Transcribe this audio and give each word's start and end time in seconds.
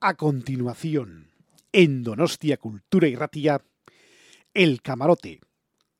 A 0.00 0.14
continuación, 0.14 1.32
en 1.72 2.04
Donostia 2.04 2.56
Cultura 2.56 3.08
y 3.08 3.16
Ratilla, 3.16 3.64
El 4.54 4.80
Camarote, 4.80 5.40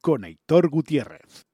con 0.01 0.23
Aitor 0.23 0.69
Gutiérrez. 0.69 1.48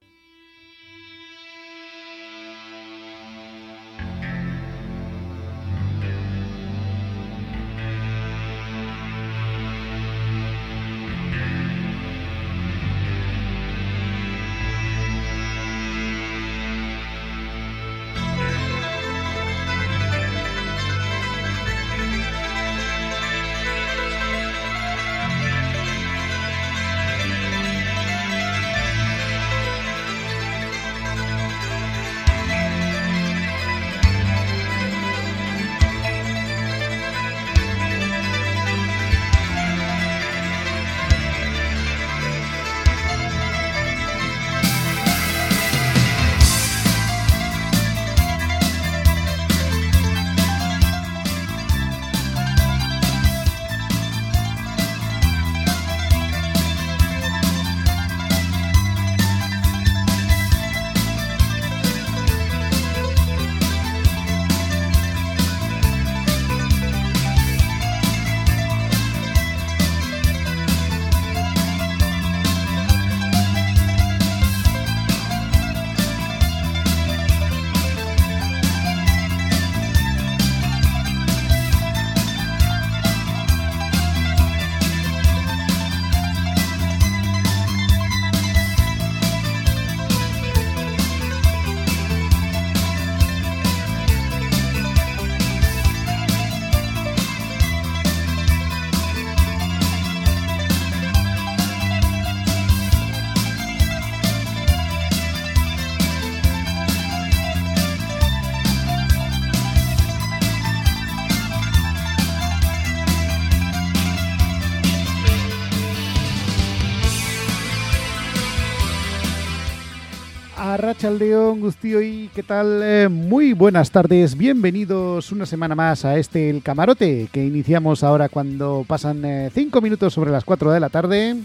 Gustío 121.61 122.03
y 122.03 122.29
¿qué 122.35 122.43
tal? 122.43 122.81
Eh, 122.83 123.09
muy 123.09 123.53
buenas 123.53 123.93
tardes, 123.93 124.37
bienvenidos 124.37 125.31
una 125.31 125.47
semana 125.47 125.77
más 125.77 126.05
a 126.05 126.19
este 126.19 126.51
El 126.51 126.65
Camarote 126.65 127.29
que 127.31 127.45
iniciamos 127.45 128.03
ahora 128.03 128.29
cuando 128.29 128.85
pasan 128.85 129.23
5 129.53 129.79
eh, 129.79 129.81
minutos 129.81 130.13
sobre 130.13 130.33
las 130.33 130.45
4 130.45 130.73
de 130.73 130.81
la 130.81 130.89
tarde. 130.89 131.37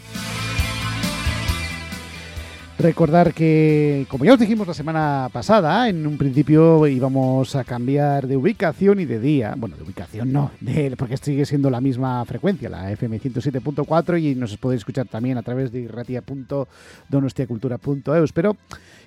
Recordar 2.80 3.34
que, 3.34 4.06
como 4.08 4.24
ya 4.24 4.34
os 4.34 4.40
dijimos 4.40 4.66
la 4.66 4.74
semana 4.74 5.28
pasada, 5.34 5.90
en 5.90 6.08
un 6.08 6.18
principio 6.18 6.88
íbamos 6.88 7.58
a 7.58 7.66
cambiar 7.66 8.26
de 8.26 8.38
ubicación 8.38 9.02
y 9.02 9.06
de 9.06 9.20
día. 9.20 9.54
Bueno, 9.58 9.76
de 9.76 9.84
ubicación 9.84 10.32
no, 10.32 10.52
porque 10.98 11.18
sigue 11.18 11.46
siendo 11.46 11.70
la 11.70 11.82
misma 11.82 12.24
frecuencia, 12.24 12.70
la 12.70 12.90
FM 12.94 13.20
107.4 13.20 14.24
y 14.24 14.34
nos 14.34 14.56
podéis 14.56 14.80
escuchar 14.80 15.10
también 15.10 15.38
a 15.38 15.44
través 15.44 15.74
de 15.74 15.82
irratia.donostiacultura.eus. 15.82 18.32
Pero 18.32 18.56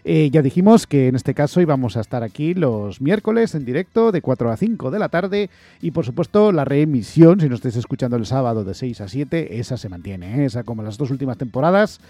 eh, 0.05 0.31
ya 0.31 0.43
dijimos 0.43 0.87
que 0.87 1.09
en 1.09 1.15
este 1.15 1.35
caso 1.35 1.61
íbamos 1.61 1.97
a 1.97 2.01
estar 2.01 2.23
aquí 2.23 2.55
los 2.55 3.01
miércoles 3.01 3.55
en 3.55 3.65
directo 3.65 4.11
de 4.11 4.21
4 4.21 4.51
a 4.51 4.57
5 4.57 4.91
de 4.91 4.99
la 4.99 5.09
tarde 5.09 5.51
y 5.81 5.93
por 5.93 6.05
supuesto 6.05 6.51
la 6.51 6.65
reemisión, 6.65 7.41
si 7.41 7.49
nos 7.49 7.59
estáis 7.59 7.77
escuchando 7.77 8.17
el 8.17 8.27
sábado 8.27 8.65
de 8.65 8.75
6 8.75 9.01
a 9.01 9.09
7, 9.09 9.59
esa 9.61 9.77
se 9.77 9.89
mantiene, 9.89 10.43
¿eh? 10.43 10.45
esa 10.47 10.65
como 10.65 10.83
las 10.83 10.99
dos 10.99 11.11
últimas 11.11 11.39
temporadas. 11.39 12.01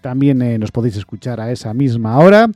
También 0.00 0.40
eh, 0.40 0.58
nos 0.58 0.72
podéis 0.72 0.96
escuchar 0.96 1.40
a 1.40 1.52
esa 1.52 1.74
misma 1.74 2.18
hora. 2.18 2.48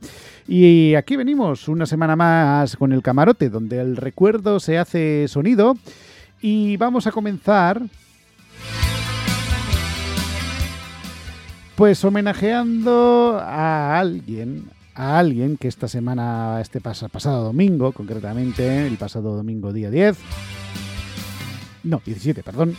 Y 0.47 0.95
aquí 0.95 1.15
venimos 1.15 1.67
una 1.67 1.85
semana 1.85 2.15
más 2.15 2.75
con 2.75 2.91
el 2.91 3.03
camarote, 3.03 3.49
donde 3.49 3.79
el 3.79 3.97
recuerdo 3.97 4.59
se 4.59 4.79
hace 4.79 5.27
sonido. 5.27 5.77
Y 6.41 6.77
vamos 6.77 7.05
a 7.05 7.11
comenzar 7.11 7.81
pues 11.75 12.03
homenajeando 12.05 13.37
a 13.41 13.99
alguien, 13.99 14.69
a 14.95 15.19
alguien 15.19 15.57
que 15.57 15.67
esta 15.67 15.87
semana, 15.87 16.59
este 16.61 16.79
pasado 16.81 17.43
domingo, 17.43 17.91
concretamente, 17.91 18.87
el 18.87 18.97
pasado 18.97 19.35
domingo 19.35 19.73
día 19.73 19.91
10, 19.91 20.17
no, 21.83 22.01
17, 22.03 22.41
perdón, 22.41 22.75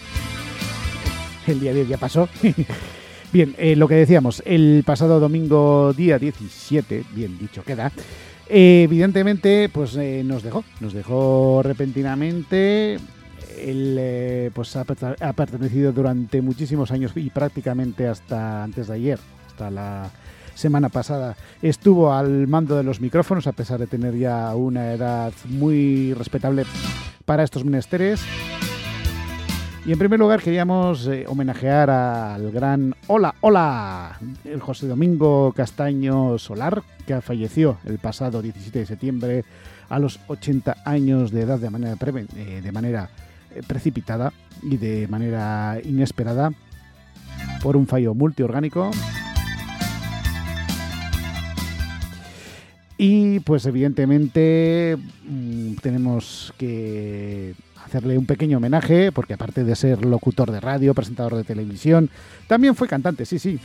el 1.47 1.60
día 1.60 1.75
10 1.75 1.88
ya 1.88 1.99
pasó. 1.99 2.28
bien, 3.32 3.54
eh, 3.59 3.77
lo 3.77 3.87
que 3.87 3.97
decíamos, 3.97 4.43
el 4.47 4.82
pasado 4.84 5.21
domingo 5.21 5.93
día 5.93 6.19
17, 6.19 7.04
bien 7.15 7.38
dicho 7.38 7.62
queda, 7.62 7.93
evidentemente 8.48 9.69
pues 9.69 9.94
eh, 9.97 10.22
nos 10.25 10.43
dejó, 10.43 10.65
nos 10.81 10.94
dejó 10.94 11.60
repentinamente, 11.62 12.94
él 13.59 13.97
eh, 13.98 14.50
pues 14.54 14.75
ha, 14.77 14.87
ha 15.21 15.33
pertenecido 15.34 15.93
durante 15.93 16.41
muchísimos 16.41 16.91
años 16.91 17.12
y 17.15 17.28
prácticamente 17.28 18.09
hasta 18.09 18.65
antes 18.65 18.88
de 18.88 18.94
ayer, 18.94 19.19
hasta 19.47 19.71
la 19.71 20.10
semana 20.56 20.89
pasada 20.89 21.37
estuvo 21.62 22.12
al 22.12 22.49
mando 22.49 22.77
de 22.77 22.83
los 22.83 23.00
micrófonos, 23.00 23.47
a 23.47 23.53
pesar 23.53 23.78
de 23.78 23.87
tener 23.87 24.17
ya 24.17 24.55
una 24.56 24.93
edad 24.93 25.33
muy 25.44 26.15
respetable 26.15 26.65
para 27.25 27.44
estos 27.44 27.65
menesteres. 27.65 28.22
Y 29.84 29.93
en 29.93 29.99
primer 30.00 30.19
lugar 30.19 30.43
queríamos 30.43 31.06
eh, 31.06 31.27
homenajear 31.28 31.91
al 31.91 32.50
gran 32.50 32.97
Hola, 33.06 33.37
hola, 33.41 34.19
el 34.45 34.61
José 34.61 34.89
Domingo 34.89 35.53
Castaño 35.53 36.39
Solar, 36.39 36.83
que 37.06 37.21
falleció 37.21 37.78
el 37.84 37.99
pasado 37.99 38.43
17 38.43 38.81
de 38.81 38.87
septiembre 38.87 39.45
a 39.89 40.00
los 40.00 40.19
80 40.27 40.78
años 40.84 41.31
de 41.31 41.43
edad 41.43 41.61
de 41.61 41.71
manera, 41.71 41.97
eh, 42.34 42.61
de 42.65 42.72
manera 42.72 43.11
eh, 43.55 43.62
precipitada 43.65 44.33
y 44.61 44.77
de 44.77 45.06
manera 45.06 45.78
inesperada 45.84 46.50
por 47.62 47.77
un 47.77 47.87
fallo 47.87 48.12
multiorgánico. 48.12 48.91
Y 52.99 53.41
pues 53.41 53.67
evidentemente 53.67 54.97
mm, 55.29 55.75
tenemos 55.83 56.55
que 56.57 57.55
hacerle 57.84 58.19
un 58.19 58.27
pequeño 58.27 58.57
homenaje, 58.57 59.12
porque 59.12 59.34
aparte 59.34 59.65
de 59.65 59.77
ser 59.77 60.04
locutor 60.04 60.51
de 60.51 60.60
radio, 60.60 60.95
presentador 60.95 61.37
de 61.37 61.45
televisión, 61.45 62.10
también 62.47 62.75
fue 62.75 62.89
cantante, 62.89 63.27
sí, 63.27 63.39
sí. 63.39 63.60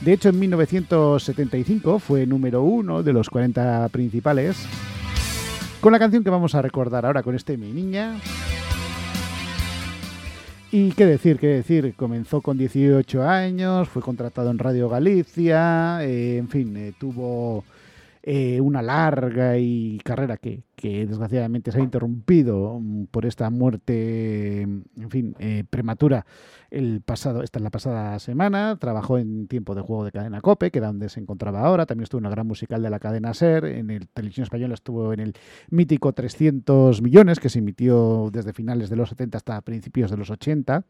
De 0.00 0.12
hecho, 0.12 0.30
en 0.30 0.38
1975 0.38 1.98
fue 1.98 2.26
número 2.26 2.62
uno 2.62 3.02
de 3.02 3.12
los 3.12 3.28
40 3.28 3.88
principales, 3.90 4.56
con 5.80 5.92
la 5.92 5.98
canción 5.98 6.24
que 6.24 6.30
vamos 6.30 6.54
a 6.54 6.62
recordar 6.62 7.04
ahora 7.04 7.22
con 7.22 7.34
este 7.34 7.56
Mi 7.56 7.72
Niña. 7.72 8.16
Y 10.70 10.92
qué 10.92 11.06
decir, 11.06 11.38
qué 11.38 11.46
decir, 11.46 11.94
comenzó 11.96 12.42
con 12.42 12.58
18 12.58 13.22
años, 13.22 13.88
fue 13.88 14.02
contratado 14.02 14.50
en 14.50 14.58
Radio 14.58 14.88
Galicia, 14.88 15.98
eh, 16.02 16.36
en 16.36 16.48
fin, 16.48 16.76
eh, 16.76 16.92
tuvo 16.98 17.64
eh, 18.30 18.60
una 18.60 18.82
larga 18.82 19.56
y 19.56 19.96
carrera 20.04 20.36
que, 20.36 20.62
desgraciadamente 20.76 21.72
se 21.72 21.78
ha 21.78 21.82
interrumpido 21.82 22.78
mm, 22.78 23.06
por 23.06 23.24
esta 23.24 23.48
muerte, 23.48 24.60
en 24.60 25.08
fin, 25.08 25.34
eh, 25.38 25.64
prematura 25.70 26.26
el 26.70 27.00
pasado, 27.00 27.42
esta 27.42 27.58
es 27.58 27.62
la 27.62 27.70
pasada 27.70 28.18
semana. 28.18 28.76
Trabajó 28.78 29.16
en 29.16 29.48
tiempo 29.48 29.74
de 29.74 29.80
juego 29.80 30.04
de 30.04 30.12
cadena 30.12 30.42
Cope, 30.42 30.70
que 30.70 30.78
era 30.78 30.88
donde 30.88 31.08
se 31.08 31.20
encontraba 31.20 31.62
ahora. 31.62 31.86
También 31.86 32.02
estuvo 32.02 32.18
en 32.18 32.24
la 32.24 32.30
gran 32.30 32.46
musical 32.46 32.82
de 32.82 32.90
la 32.90 32.98
cadena 32.98 33.32
Ser. 33.32 33.64
En 33.64 33.88
el 33.88 34.08
televisión 34.08 34.42
española 34.42 34.74
estuvo 34.74 35.14
en 35.14 35.20
el 35.20 35.32
mítico 35.70 36.12
300 36.12 37.00
millones, 37.00 37.40
que 37.40 37.48
se 37.48 37.60
emitió 37.60 38.28
desde 38.30 38.52
finales 38.52 38.90
de 38.90 38.96
los 38.96 39.08
70 39.08 39.38
hasta 39.38 39.60
principios 39.62 40.10
de 40.10 40.18
los 40.18 40.28
80 40.28 40.84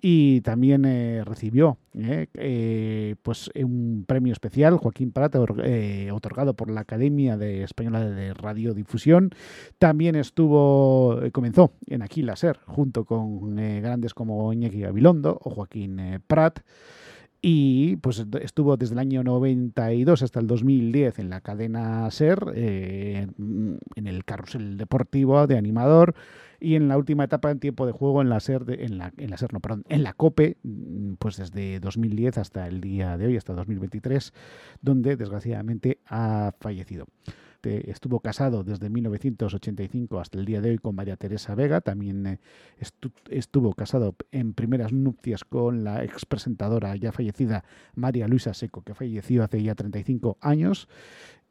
y 0.00 0.42
también 0.42 0.84
eh, 0.84 1.24
recibió 1.24 1.78
eh, 1.94 2.28
eh, 2.34 3.16
pues 3.22 3.50
un 3.56 4.04
premio 4.06 4.32
especial 4.32 4.76
Joaquín 4.76 5.10
Prat 5.10 5.34
otorgado 5.34 6.54
por 6.54 6.70
la 6.70 6.82
Academia 6.82 7.36
de 7.36 7.64
Española 7.64 8.04
de 8.04 8.32
Radiodifusión. 8.32 9.30
También 9.78 10.14
estuvo 10.14 11.20
comenzó 11.32 11.72
en 11.86 12.02
Aquí 12.02 12.22
la 12.22 12.36
Ser 12.36 12.60
junto 12.66 13.04
con 13.04 13.56
grandes 13.56 14.14
como 14.14 14.52
Iñaki 14.52 14.80
Gabilondo 14.80 15.40
o 15.42 15.50
Joaquín 15.50 16.22
Prat. 16.26 16.60
Y 17.40 17.96
pues 17.96 18.24
estuvo 18.40 18.76
desde 18.76 18.94
el 18.94 18.98
año 18.98 19.22
92 19.22 20.22
hasta 20.22 20.40
el 20.40 20.48
2010 20.48 21.20
en 21.20 21.30
la 21.30 21.40
cadena 21.40 22.10
Ser 22.10 22.38
en 22.54 24.06
el 24.06 24.24
carrusel 24.24 24.76
deportivo 24.76 25.46
de 25.46 25.56
animador 25.56 26.14
y 26.60 26.74
en 26.74 26.88
la 26.88 26.96
última 26.96 27.24
etapa 27.24 27.50
en 27.50 27.60
tiempo 27.60 27.86
de 27.86 27.92
juego 27.92 28.22
en 28.22 28.28
la 28.28 28.40
SER, 28.40 28.64
en, 28.68 28.98
la, 28.98 29.12
en 29.16 29.30
la 29.30 29.36
no, 29.52 29.60
perdón, 29.60 29.84
en 29.88 30.02
la 30.02 30.12
COPE, 30.12 30.56
mm, 30.62 31.14
pues 31.14 31.36
desde 31.36 31.80
2010 31.80 32.38
hasta 32.38 32.66
el 32.66 32.80
día 32.80 33.16
de 33.16 33.26
hoy, 33.26 33.36
hasta 33.36 33.54
2023, 33.54 34.32
donde 34.82 35.16
desgraciadamente 35.16 35.98
ha 36.06 36.52
fallecido 36.60 37.06
estuvo 37.62 38.20
casado 38.20 38.64
desde 38.64 38.88
1985 38.88 40.20
hasta 40.20 40.38
el 40.38 40.44
día 40.44 40.60
de 40.60 40.70
hoy 40.70 40.78
con 40.78 40.94
María 40.94 41.16
Teresa 41.16 41.54
Vega, 41.54 41.80
también 41.80 42.26
eh, 42.26 42.38
estuvo 43.30 43.74
casado 43.74 44.14
en 44.30 44.54
primeras 44.54 44.92
nupcias 44.92 45.44
con 45.44 45.84
la 45.84 46.04
ex 46.04 46.24
presentadora 46.24 46.94
ya 46.96 47.12
fallecida 47.12 47.64
María 47.94 48.28
Luisa 48.28 48.54
Seco, 48.54 48.82
que 48.82 48.94
falleció 48.94 49.42
hace 49.42 49.62
ya 49.62 49.74
35 49.74 50.38
años. 50.40 50.88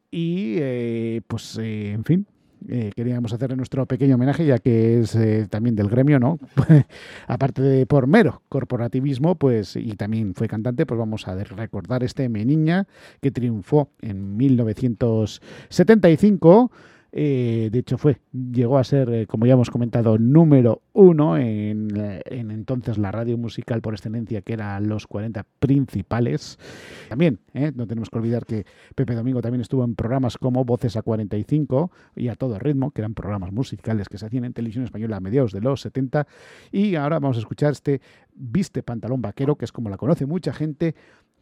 Y 0.09 0.55
eh, 0.59 1.21
pues, 1.27 1.57
eh, 1.57 1.91
en 1.91 2.05
fin, 2.05 2.27
eh, 2.67 2.91
queríamos 2.95 3.33
hacerle 3.33 3.55
nuestro 3.55 3.85
pequeño 3.85 4.15
homenaje, 4.15 4.43
ya 4.45 4.57
que 4.59 4.99
es 4.99 5.15
eh, 5.15 5.47
también 5.49 5.75
del 5.75 5.89
gremio, 5.89 6.19
¿no? 6.19 6.39
Aparte 7.27 7.61
de 7.61 7.85
por 7.85 8.07
mero 8.07 8.41
corporativismo, 8.49 9.35
pues, 9.35 9.75
y 9.75 9.95
también 9.95 10.33
fue 10.35 10.47
cantante, 10.47 10.85
pues 10.85 10.97
vamos 10.97 11.27
a 11.27 11.35
recordar 11.43 12.03
este 12.03 12.29
Meniña 12.29 12.87
que 13.21 13.31
triunfó 13.31 13.89
en 14.01 14.37
1975 14.37 16.71
eh, 17.19 17.69
de 17.71 17.79
hecho, 17.79 17.97
fue, 17.97 18.19
llegó 18.31 18.77
a 18.77 18.83
ser, 18.83 19.09
eh, 19.09 19.25
como 19.25 19.47
ya 19.47 19.53
hemos 19.53 19.71
comentado, 19.71 20.19
número 20.19 20.83
uno 20.93 21.35
en, 21.35 21.89
entonces 22.29 22.99
la 22.99 23.11
radio 23.11 23.39
musical 23.39 23.81
por 23.81 23.95
excelencia, 23.95 24.43
que 24.43 24.53
era 24.53 24.79
los 24.79 25.07
40 25.07 25.43
principales. 25.57 26.59
También, 27.09 27.39
eh, 27.55 27.71
no 27.73 27.87
tenemos 27.87 28.11
que 28.11 28.19
olvidar 28.19 28.45
que 28.45 28.67
Pepe 28.93 29.15
Domingo 29.15 29.41
también 29.41 29.61
estuvo 29.61 29.83
en 29.83 29.95
programas 29.95 30.37
como 30.37 30.63
Voces 30.63 30.95
a 30.95 31.01
45 31.01 31.89
y 32.15 32.27
a 32.27 32.35
todo 32.35 32.59
ritmo, 32.59 32.91
que 32.91 33.01
eran 33.01 33.15
programas 33.15 33.51
musicales 33.51 34.09
que 34.09 34.19
se 34.19 34.27
hacían 34.27 34.45
en 34.45 34.53
televisión 34.53 34.83
española 34.83 35.17
a 35.17 35.19
mediados 35.19 35.53
de 35.53 35.61
los 35.61 35.81
70. 35.81 36.27
Y 36.71 36.93
ahora 36.93 37.17
vamos 37.17 37.37
a 37.37 37.39
escuchar 37.39 37.71
este 37.71 37.99
Viste 38.35 38.83
Pantalón 38.83 39.23
Vaquero, 39.23 39.55
que 39.55 39.65
es 39.65 39.71
como 39.71 39.89
la 39.89 39.97
conoce 39.97 40.27
mucha 40.27 40.53
gente, 40.53 40.93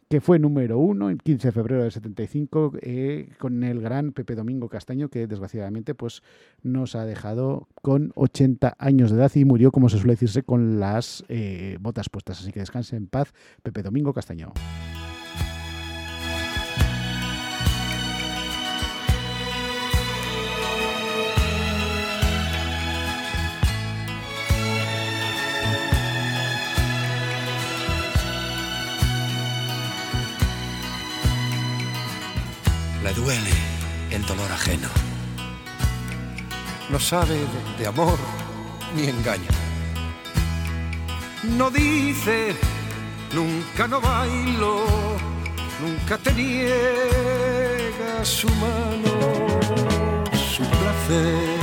que 0.08 0.20
fue 0.20 0.38
número 0.38 0.78
uno 0.78 1.10
el 1.10 1.18
15 1.18 1.48
de 1.48 1.52
febrero 1.52 1.82
del 1.82 1.92
75 1.92 2.72
eh, 2.80 3.30
con 3.38 3.64
el 3.64 3.80
gran 3.80 4.12
Pepe 4.12 4.34
Domingo 4.34 4.68
Castaño, 4.68 5.08
que 5.08 5.26
desgraciadamente 5.26 5.94
pues, 5.94 6.22
nos 6.62 6.94
ha 6.94 7.04
dejado 7.04 7.68
con 7.82 8.12
80 8.14 8.76
años 8.78 9.10
de 9.10 9.18
edad 9.18 9.32
y 9.34 9.44
murió, 9.44 9.72
como 9.72 9.88
se 9.88 9.98
suele 9.98 10.12
decirse, 10.12 10.42
con 10.42 10.78
las 10.78 11.24
eh, 11.28 11.78
botas 11.80 12.08
puestas. 12.08 12.40
Así 12.40 12.52
que 12.52 12.60
descanse 12.60 12.96
en 12.96 13.08
paz, 13.08 13.32
Pepe 13.62 13.82
Domingo 13.82 14.12
Castaño. 14.12 14.52
Le 33.06 33.14
duele 33.14 33.50
el 34.10 34.26
dolor 34.26 34.50
ajeno. 34.50 34.88
No 36.90 36.98
sabe 36.98 37.38
de, 37.78 37.86
amor 37.86 38.18
ni 38.96 39.04
engaño. 39.08 39.52
No 41.58 41.70
dice, 41.70 42.56
nunca 43.32 43.86
no 43.86 44.00
bailo, 44.00 44.84
nunca 45.82 46.18
te 46.18 46.32
niega 46.32 48.24
su 48.24 48.48
mano. 48.64 49.12
Su 50.52 50.62
placer 50.64 51.58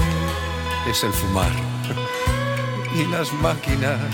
es 0.90 1.04
el 1.04 1.12
fumar 1.12 1.52
y 2.96 3.04
las 3.14 3.34
máquinas 3.34 4.14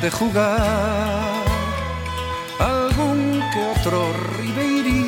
de 0.00 0.10
jugar. 0.10 1.44
Algún 2.58 3.42
que 3.52 3.60
otro 3.76 3.98
ribeirí 4.38 5.07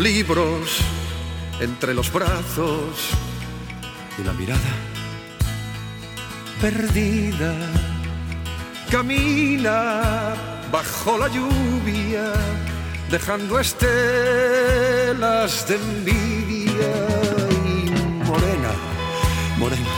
libros 0.00 0.78
entre 1.60 1.92
los 1.92 2.10
brazos 2.12 3.10
y 4.18 4.24
la 4.24 4.32
mirada 4.32 4.60
perdida. 6.60 7.54
Camina 8.90 10.34
bajo 10.72 11.18
la 11.18 11.28
lluvia, 11.28 12.32
dejando 13.10 13.60
estelas 13.60 13.96
de 15.68 15.76
envidia 15.76 16.92
y 17.64 17.90
morena, 18.24 18.72
morena, 19.58 19.94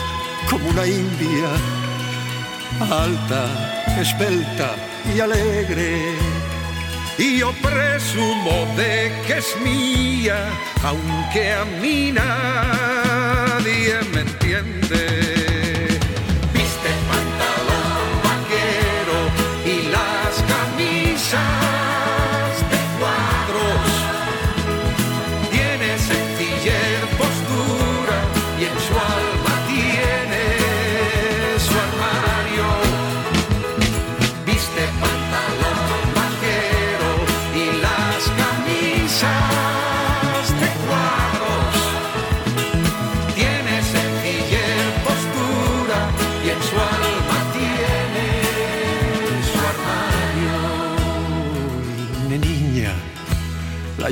como 0.51 0.69
una 0.69 0.87
india, 0.87 1.49
alta, 2.81 3.47
esbelta 4.01 4.75
y 5.15 5.21
alegre 5.21 6.42
y 7.19 7.39
yo 7.39 7.53
presumo 7.63 8.67
de 8.77 9.13
que 9.27 9.39
es 9.39 9.57
mía, 9.63 10.49
aunque 10.83 11.53
a 11.53 11.65
mí 11.81 12.13
nadie 12.13 13.95
me 14.13 14.21
entiende. 14.21 15.42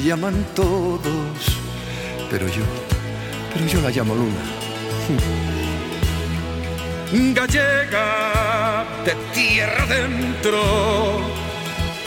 Llaman 0.03 0.47
todos, 0.55 1.59
pero 2.31 2.47
yo 2.49 2.63
pero 3.53 3.67
yo 3.67 3.81
la 3.81 3.91
llamo 3.91 4.15
luna. 4.15 4.45
Gallega 7.35 8.85
de 9.05 9.15
tierra 9.35 9.87
dentro 9.87 11.21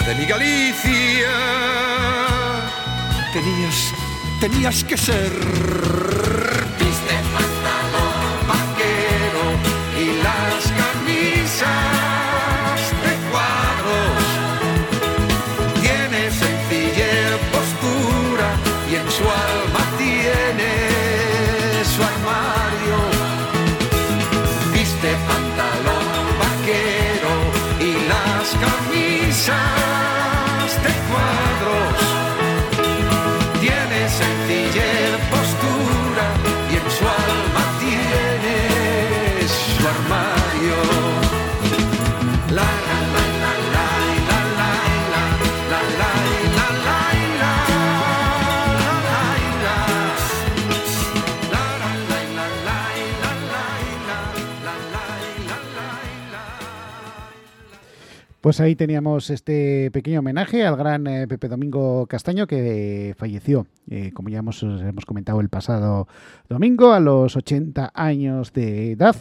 de 0.05 0.15
mi 0.15 0.25
Galicia, 0.25 1.29
tenías, 3.33 3.93
tenías 4.39 4.83
que 4.85 4.97
ser 4.97 5.31
Pues 58.53 58.61
ahí 58.61 58.75
teníamos 58.75 59.31
este 59.31 59.89
pequeño 59.89 60.19
homenaje 60.19 60.63
al 60.63 60.77
gran 60.77 61.07
eh, 61.07 61.27
Pepe 61.27 61.47
Domingo 61.47 62.05
Castaño 62.05 62.45
que 62.45 63.15
falleció, 63.17 63.65
eh, 63.89 64.11
como 64.13 64.29
ya 64.29 64.37
hemos, 64.37 64.61
hemos 64.61 65.07
comentado 65.07 65.41
el 65.41 65.49
pasado 65.49 66.07
domingo, 66.47 66.93
a 66.93 66.99
los 66.99 67.35
80 67.35 67.89
años 67.95 68.53
de 68.53 68.91
edad 68.91 69.15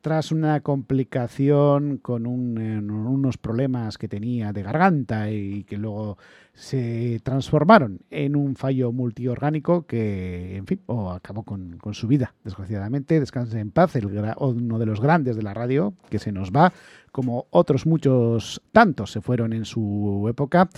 tras 0.00 0.32
una 0.32 0.60
complicación 0.60 1.98
con 1.98 2.26
unos 2.26 3.36
problemas 3.36 3.98
que 3.98 4.08
tenía 4.08 4.52
de 4.52 4.62
garganta 4.62 5.30
y 5.30 5.64
que 5.64 5.76
luego 5.76 6.16
se 6.54 7.20
transformaron 7.22 8.00
en 8.10 8.34
un 8.34 8.56
fallo 8.56 8.92
multiorgánico 8.92 9.86
que, 9.86 10.56
en 10.56 10.66
fin, 10.66 10.80
acabó 11.10 11.42
con, 11.42 11.78
su 11.92 12.06
vida, 12.06 12.34
desgraciadamente. 12.44 13.20
Descanse 13.20 13.60
en 13.60 13.70
paz, 13.70 13.94
el, 13.96 14.06
uno 14.06 14.78
de 14.78 14.86
los 14.86 15.00
grandes 15.00 15.36
de 15.36 15.42
la 15.42 15.54
radio 15.54 15.94
que 16.08 16.18
se 16.18 16.32
nos 16.32 16.50
va, 16.50 16.72
como 17.12 17.46
otros 17.50 17.86
muchos 17.86 18.62
tantos 18.72 19.12
se 19.12 19.20
fueron 19.20 19.52
en 19.52 19.64
su 19.64 20.26
época 20.28 20.68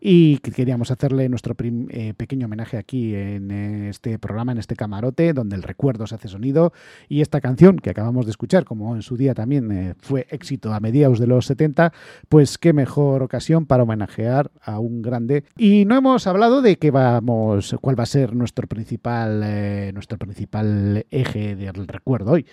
y 0.00 0.38
queríamos 0.38 0.90
hacerle 0.90 1.28
nuestro 1.28 1.54
eh, 1.60 2.14
pequeño 2.16 2.46
homenaje 2.46 2.76
aquí 2.76 3.14
en 3.14 3.50
este 3.50 4.18
programa, 4.18 4.52
en 4.52 4.58
este 4.58 4.76
camarote, 4.76 5.32
donde 5.32 5.56
el 5.56 5.62
recuerdo 5.62 6.06
se 6.06 6.14
hace 6.14 6.28
sonido 6.28 6.72
y 7.08 7.20
esta 7.20 7.40
canción 7.40 7.78
que 7.78 7.90
acabamos 7.90 8.26
de 8.26 8.30
escuchar, 8.30 8.64
como 8.64 8.94
en 8.94 9.02
su 9.02 9.16
día 9.16 9.34
también 9.34 9.70
eh, 9.70 9.94
fue 9.98 10.26
éxito 10.30 10.72
a 10.72 10.80
mediados 10.80 11.18
de 11.18 11.26
los 11.26 11.46
70, 11.46 11.92
pues 12.28 12.58
qué 12.58 12.72
mejor 12.72 13.22
ocasión 13.22 13.66
para 13.66 13.82
homenajear 13.82 14.50
a 14.62 14.78
un 14.78 15.02
grande. 15.02 15.44
Y 15.56 15.84
no 15.84 15.96
hemos 15.96 16.26
hablado 16.26 16.62
de 16.62 16.76
qué 16.76 16.90
vamos, 16.90 17.76
cuál 17.80 17.98
va 17.98 18.04
a 18.04 18.06
ser 18.06 18.34
nuestro 18.34 18.66
principal, 18.66 19.42
eh, 19.44 19.90
nuestro 19.94 20.18
principal 20.18 21.06
eje 21.10 21.56
del 21.56 21.86
recuerdo 21.86 22.32
hoy. 22.32 22.46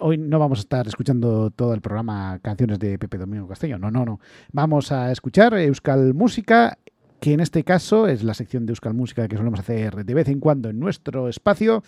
Hoy 0.00 0.18
no 0.18 0.38
vamos 0.38 0.58
a 0.58 0.62
estar 0.62 0.86
escuchando 0.86 1.50
todo 1.50 1.74
el 1.74 1.80
programa 1.80 2.38
canciones 2.42 2.67
de 2.76 2.98
Pepe 2.98 3.18
Domingo 3.18 3.48
Castello. 3.48 3.78
No, 3.78 3.90
no, 3.90 4.04
no. 4.04 4.20
Vamos 4.52 4.92
a 4.92 5.10
escuchar 5.10 5.54
Euskal 5.54 6.12
Música, 6.12 6.78
que 7.20 7.32
en 7.32 7.40
este 7.40 7.64
caso 7.64 8.06
es 8.06 8.22
la 8.22 8.34
sección 8.34 8.66
de 8.66 8.72
Euskal 8.72 8.94
Música 8.94 9.26
que 9.28 9.36
solemos 9.36 9.60
hacer 9.60 10.04
de 10.04 10.14
vez 10.14 10.28
en 10.28 10.40
cuando 10.40 10.68
en 10.68 10.78
nuestro 10.78 11.28
espacio. 11.28 11.82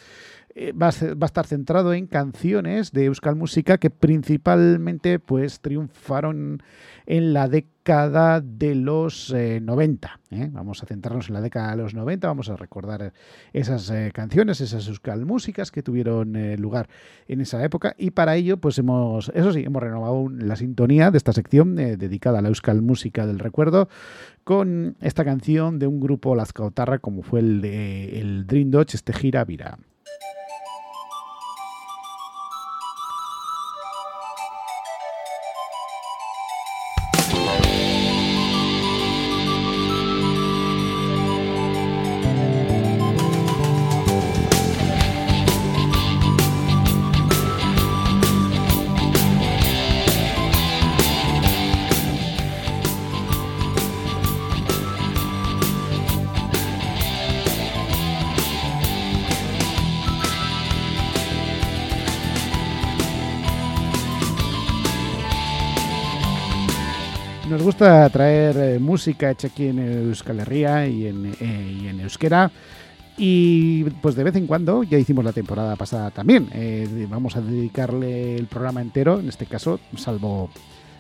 Eh, 0.55 0.73
va, 0.73 0.89
a 0.89 1.27
estar 1.27 1.47
centrado 1.47 1.95
en 1.95 2.09
canciones 2.09 2.91
de 2.91 3.05
Euskal 3.05 3.37
Música 3.37 3.79
que 3.79 3.89
principalmente 3.89 5.21
pues 5.21 5.61
triunfaron 5.61 6.61
en 7.07 7.33
la 7.33 7.49
década 7.49 8.41
de 8.41 8.75
los 8.75 9.33
90. 9.33 10.21
Eh, 10.31 10.43
¿eh? 10.43 10.49
Vamos 10.53 10.83
a 10.83 10.87
centrarnos 10.87 11.29
en 11.29 11.35
la 11.35 11.41
década 11.41 11.71
de 11.71 11.77
los 11.77 11.95
90, 11.95 12.27
vamos 12.27 12.49
a 12.51 12.57
recordar 12.57 13.13
esas 13.53 13.89
eh, 13.91 14.11
canciones, 14.13 14.61
esas 14.61 14.89
Euskal 14.89 15.25
músicas 15.25 15.71
que 15.71 15.85
tuvieron 15.85 16.33
lugar 16.61 16.89
en 17.29 17.41
esa 17.41 17.65
época 17.65 17.95
y 17.97 18.11
para 18.11 18.35
ello 18.35 18.57
pues 18.57 18.77
hemos, 18.79 19.31
eso 19.35 19.53
sí, 19.53 19.63
hemos 19.65 19.83
renovado 19.83 20.29
la 20.31 20.57
sintonía 20.57 21.13
de 21.13 21.19
esta 21.19 21.33
sección 21.33 21.77
dedicada 21.77 22.41
a 22.41 22.43
la 22.43 22.49
Euskal 22.49 22.83
Música 22.83 23.25
del 23.27 23.39
Recuerdo 23.39 23.89
con 24.43 24.97
esta 25.01 25.25
canción 25.25 25.79
de 25.79 25.87
un 25.87 26.01
grupo 26.01 26.35
Lazcaotarra 26.35 26.99
como 26.99 27.23
fue 27.23 27.39
el 27.39 27.61
de 27.61 28.21
el 28.21 28.47
Dream 28.49 28.71
Dodge, 28.71 28.97
este 28.97 29.13
Gira 29.13 29.45
Vira. 29.45 29.79
Gusta 67.81 68.11
traer 68.11 68.57
eh, 68.59 68.79
música 68.79 69.31
hecha 69.31 69.49
aquí 69.49 69.69
en 69.69 69.79
Euskal 69.79 70.41
Herria 70.41 70.87
y 70.87 71.07
en, 71.07 71.35
eh, 71.41 71.89
en, 71.89 72.01
euskera. 72.01 72.51
Y 73.17 73.85
pues 74.03 74.15
de 74.17 74.23
vez 74.23 74.37
en 74.37 74.47
cuando, 74.47 74.83
ya 74.83 74.99
hicimos 74.99 75.25
la 75.25 75.33
temporada 75.33 75.77
pasada 75.77 76.11
también, 76.11 76.51
eh, 76.53 77.07
vamos 77.09 77.37
a 77.37 77.41
dedicarle 77.41 78.37
el 78.37 78.49
programa 78.49 78.83
entero, 78.83 79.19
en 79.19 79.31
este 79.31 79.47
caso, 79.47 79.81
salvo 79.97 80.51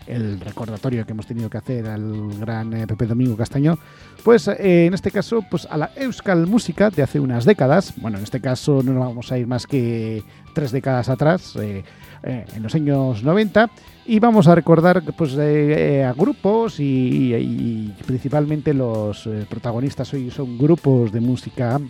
el 0.06 0.40
recordatorio 0.40 1.04
que 1.04 1.12
hemos 1.12 1.26
tenido 1.26 1.50
que 1.50 1.58
hacer 1.58 1.86
al 1.86 2.30
gran 2.38 2.70
Pepe 2.70 3.04
Domingo 3.04 3.36
Castaño, 3.36 3.78
pues 4.24 4.48
en 4.48 4.94
este 4.94 5.10
caso 5.10 5.44
pues 5.50 5.68
a 5.70 5.76
la 5.76 5.90
Euskal 5.96 6.46
Música 6.46 6.88
de 6.88 7.02
hace 7.02 7.20
unas 7.20 7.44
décadas, 7.44 7.92
bueno, 7.98 8.16
en 8.16 8.24
este 8.24 8.40
caso 8.40 8.82
no 8.82 8.92
nos 8.94 9.06
vamos 9.06 9.30
a 9.30 9.38
ir 9.38 9.46
más 9.46 9.66
que 9.66 10.24
tres 10.54 10.72
décadas 10.72 11.10
atrás, 11.10 11.54
en 11.56 12.62
los 12.62 12.74
años 12.74 13.22
90, 13.22 13.70
y 14.10 14.18
vamos 14.18 14.48
a 14.48 14.56
recordar 14.56 15.04
pues, 15.16 15.36
eh, 15.38 16.02
a 16.04 16.12
grupos 16.14 16.80
y, 16.80 17.94
principalmente 18.04 18.74
los 18.74 19.24
eh, 19.28 19.46
protagonistas 19.48 20.12
hoy 20.12 20.32
son 20.32 20.58
grupos 20.58 21.12
de 21.12 21.20
música 21.20 21.80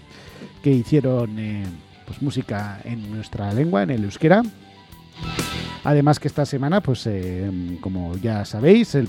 que 0.62 0.70
hicieron 0.70 1.38
eh, 1.38 1.64
pues, 2.04 2.20
música 2.20 2.78
en 2.84 3.10
nuestra 3.10 3.54
lengua, 3.54 3.84
en 3.84 3.90
el 3.90 4.04
euskera. 4.04 4.42
Además 5.82 6.20
que 6.20 6.28
esta 6.28 6.44
semana, 6.44 6.82
pues 6.82 7.08
como 7.80 8.14
ya 8.18 8.44
sabéis, 8.44 8.94
el, 8.96 9.08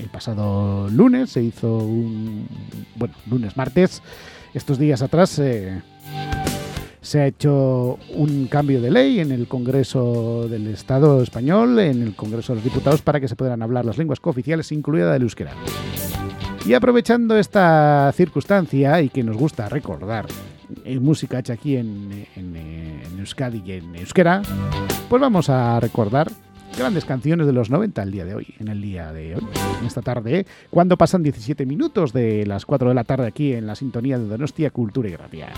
el, 0.00 0.08
pasado 0.10 0.88
lunes 0.90 1.30
se 1.30 1.44
hizo 1.44 1.78
un... 1.78 2.48
bueno, 2.96 3.14
lunes, 3.30 3.56
martes, 3.56 4.02
estos 4.54 4.76
días 4.76 5.02
atrás 5.02 5.40
se 7.08 7.20
ha 7.22 7.26
hecho 7.26 7.98
un 8.10 8.48
cambio 8.48 8.82
de 8.82 8.90
ley 8.90 9.20
en 9.20 9.32
el 9.32 9.48
Congreso 9.48 10.46
del 10.46 10.66
Estado 10.66 11.22
español, 11.22 11.78
en 11.78 12.02
el 12.02 12.14
Congreso 12.14 12.52
de 12.52 12.56
los 12.56 12.64
Diputados, 12.64 13.00
para 13.00 13.18
que 13.18 13.28
se 13.28 13.34
puedan 13.34 13.62
hablar 13.62 13.86
las 13.86 13.96
lenguas 13.96 14.20
cooficiales, 14.20 14.70
incluida 14.72 15.16
el 15.16 15.22
euskera. 15.22 15.52
Y 16.66 16.74
aprovechando 16.74 17.38
esta 17.38 18.12
circunstancia 18.14 19.00
y 19.00 19.08
que 19.08 19.24
nos 19.24 19.38
gusta 19.38 19.70
recordar 19.70 20.26
en 20.84 21.02
música 21.02 21.38
hecha 21.38 21.54
aquí 21.54 21.76
en, 21.76 22.26
en, 22.36 23.18
Euskadi 23.18 23.62
y 23.64 23.72
en 23.72 23.96
euskera, 23.96 24.42
pues 25.08 25.20
vamos 25.20 25.48
a 25.48 25.80
recordar 25.80 26.30
grandes 26.76 27.06
canciones 27.06 27.46
de 27.46 27.54
los 27.54 27.70
90 27.70 28.02
el 28.02 28.10
día 28.10 28.26
de 28.26 28.34
hoy, 28.34 28.54
en 28.58 28.68
el 28.68 28.82
día 28.82 29.14
de 29.14 29.34
hoy, 29.34 29.46
en 29.80 29.86
esta 29.86 30.02
tarde, 30.02 30.44
cuando 30.68 30.98
pasan 30.98 31.22
17 31.22 31.64
minutos 31.64 32.12
de 32.12 32.44
las 32.44 32.66
4 32.66 32.90
de 32.90 32.94
la 32.94 33.04
tarde 33.04 33.26
aquí 33.26 33.54
en 33.54 33.66
la 33.66 33.76
sintonía 33.76 34.18
de 34.18 34.26
Donostia 34.26 34.70
Cultura 34.70 35.08
y 35.08 35.12
Gracia. 35.12 35.48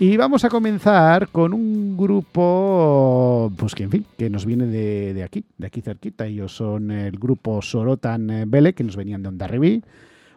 Y 0.00 0.16
vamos 0.16 0.46
a 0.46 0.48
comenzar 0.48 1.28
con 1.28 1.52
un 1.52 1.94
grupo, 1.94 3.52
pues 3.54 3.74
que 3.74 3.82
en 3.82 3.90
fin, 3.90 4.06
que 4.16 4.30
nos 4.30 4.46
viene 4.46 4.64
de, 4.64 5.12
de 5.12 5.22
aquí, 5.22 5.44
de 5.58 5.66
aquí 5.66 5.82
cerquita. 5.82 6.24
Ellos 6.26 6.56
son 6.56 6.90
el 6.90 7.18
grupo 7.18 7.60
Sorotan 7.60 8.44
Bele, 8.46 8.72
que 8.72 8.82
nos 8.82 8.96
venían 8.96 9.22
de 9.22 9.28
Ondarribi. 9.28 9.82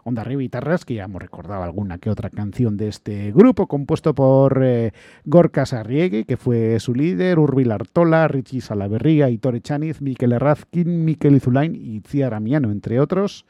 Onda 0.04 0.26
Guitarras, 0.26 0.84
que 0.84 0.96
ya 0.96 1.06
hemos 1.06 1.22
recordado 1.22 1.64
alguna 1.64 1.98
que 1.98 2.10
otra 2.10 2.30
canción 2.30 2.76
de 2.76 2.90
este 2.90 3.32
grupo, 3.32 3.68
compuesto 3.68 4.14
por 4.14 4.60
eh, 4.62 4.92
Gorka 5.24 5.64
que 5.64 6.38
fue 6.38 6.78
su 6.82 6.94
líder, 6.94 7.40
Urbil 7.40 7.72
Artola, 7.72 8.28
Richie 8.28 8.60
Salaverría, 8.60 9.30
Tore 9.40 9.62
Chaniz, 9.62 10.02
Miquel 10.02 10.34
Errazkin, 10.34 11.06
Miquel 11.06 11.38
Izulain 11.38 11.74
y 11.74 12.02
Ciara 12.02 12.42
Miano, 12.42 12.70
entre 12.70 13.00
otros. 13.00 13.46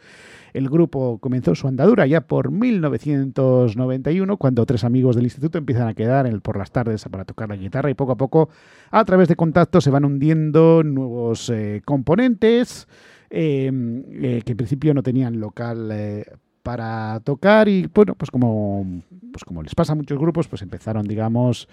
El 0.54 0.70
grupo 0.70 1.18
comenzó 1.20 1.56
su 1.56 1.68
andadura 1.68 2.06
ya 2.06 2.22
por 2.22 2.52
1991, 2.52 4.38
cuando 4.38 4.66
tres 4.66 4.84
amigos 4.84 5.16
del 5.16 5.26
instituto 5.26 5.58
empiezan 5.58 5.88
a 5.88 5.96
quedar 5.96 6.30
por 6.42 6.58
las 6.58 6.72
tardes 6.72 7.04
para 7.10 7.26
tocar 7.26 7.50
la 7.50 7.56
guitarra 7.56 7.90
y 7.90 7.96
poco 7.96 8.12
a 8.12 8.18
poco, 8.18 8.50
a 8.92 9.04
través 9.04 9.28
de 9.28 9.36
contactos, 9.36 9.84
se 9.84 9.90
van 9.90 10.06
hundiendo 10.06 10.84
nuevos 10.84 11.50
eh, 11.50 11.82
componentes 11.84 12.88
em, 13.30 14.04
eh, 14.12 14.42
que 14.46 14.52
en 14.52 14.58
principio 14.58 14.94
no 14.94 15.02
tenían 15.02 15.40
local 15.40 15.90
eh, 15.92 16.26
para 16.62 17.20
tocar 17.24 17.68
y 17.68 17.90
bueno, 17.94 18.16
pues 18.16 18.30
pues 18.32 19.44
como 19.44 19.64
les 19.64 19.76
pasa 19.76 19.94
a 19.94 19.96
muchos 19.96 20.20
grupos, 20.20 20.48
pues 20.48 20.62
empezaron, 20.62 21.06
digamos, 21.06 21.68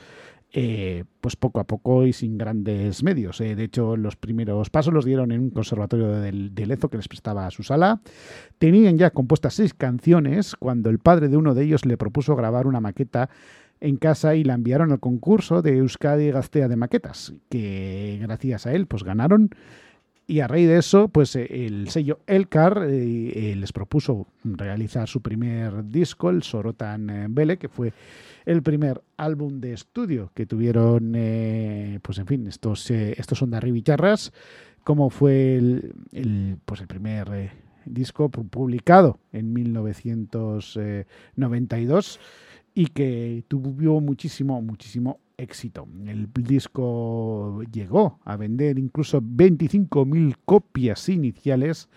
eh, 0.52 1.04
pues 1.20 1.36
poco 1.36 1.60
a 1.60 1.64
poco 1.64 2.06
y 2.06 2.12
sin 2.12 2.36
grandes 2.36 3.02
medios. 3.02 3.40
Eh. 3.40 3.54
De 3.54 3.64
hecho, 3.64 3.96
los 3.96 4.16
primeros 4.16 4.70
pasos 4.70 4.92
los 4.92 5.04
dieron 5.04 5.32
en 5.32 5.40
un 5.40 5.50
conservatorio 5.50 6.08
de, 6.08 6.32
de 6.32 6.66
Lezo 6.66 6.88
que 6.88 6.96
les 6.96 7.08
prestaba 7.08 7.50
su 7.50 7.62
sala. 7.62 8.00
Tenían 8.58 8.98
ya 8.98 9.10
compuestas 9.10 9.54
seis 9.54 9.74
canciones 9.74 10.56
cuando 10.56 10.90
el 10.90 10.98
padre 10.98 11.28
de 11.28 11.36
uno 11.36 11.54
de 11.54 11.64
ellos 11.64 11.84
le 11.84 11.96
propuso 11.96 12.34
grabar 12.36 12.66
una 12.66 12.80
maqueta 12.80 13.30
en 13.80 13.96
casa 13.96 14.34
y 14.34 14.44
la 14.44 14.54
enviaron 14.54 14.92
al 14.92 15.00
concurso 15.00 15.62
de 15.62 15.78
Euskadi 15.78 16.30
Gastea 16.30 16.68
de 16.68 16.76
Maquetas, 16.76 17.34
que 17.48 18.18
gracias 18.20 18.66
a 18.66 18.72
él 18.72 18.86
pues 18.86 19.04
ganaron. 19.04 19.50
Y 20.30 20.38
a 20.38 20.46
raíz 20.46 20.68
de 20.68 20.78
eso, 20.78 21.08
pues 21.08 21.34
eh, 21.34 21.66
el 21.66 21.88
sello 21.88 22.20
Elcar 22.28 22.82
les 22.82 23.72
propuso 23.72 24.28
realizar 24.44 25.08
su 25.08 25.20
primer 25.20 25.88
disco, 25.88 26.30
el 26.30 26.44
Sorotan 26.44 27.34
Vele, 27.34 27.58
que 27.58 27.68
fue 27.68 27.92
el 28.46 28.62
primer 28.62 29.02
álbum 29.16 29.60
de 29.60 29.72
estudio 29.72 30.30
que 30.34 30.46
tuvieron, 30.46 31.14
eh, 31.16 31.98
pues 32.02 32.18
en 32.18 32.26
fin, 32.26 32.46
estos, 32.46 32.88
eh, 32.90 33.14
estos 33.18 33.38
son 33.38 33.50
de 33.50 33.56
Arribicharras, 33.56 34.32
como 34.84 35.10
fue 35.10 35.56
el, 35.56 35.92
pues 36.64 36.80
el 36.80 36.86
primer 36.86 37.28
eh, 37.32 37.50
disco 37.84 38.28
publicado 38.28 39.18
en 39.32 39.52
1992 39.52 42.20
y 42.74 42.86
que 42.86 43.44
tuvo 43.48 44.00
muchísimo, 44.00 44.62
muchísimo 44.62 45.18
éxito. 45.40 45.86
El 46.06 46.28
disco 46.32 47.62
llegó 47.72 48.20
a 48.24 48.36
vender 48.36 48.78
incluso 48.78 49.20
25.000 49.20 50.36
copias 50.44 51.08
iniciales 51.08 51.88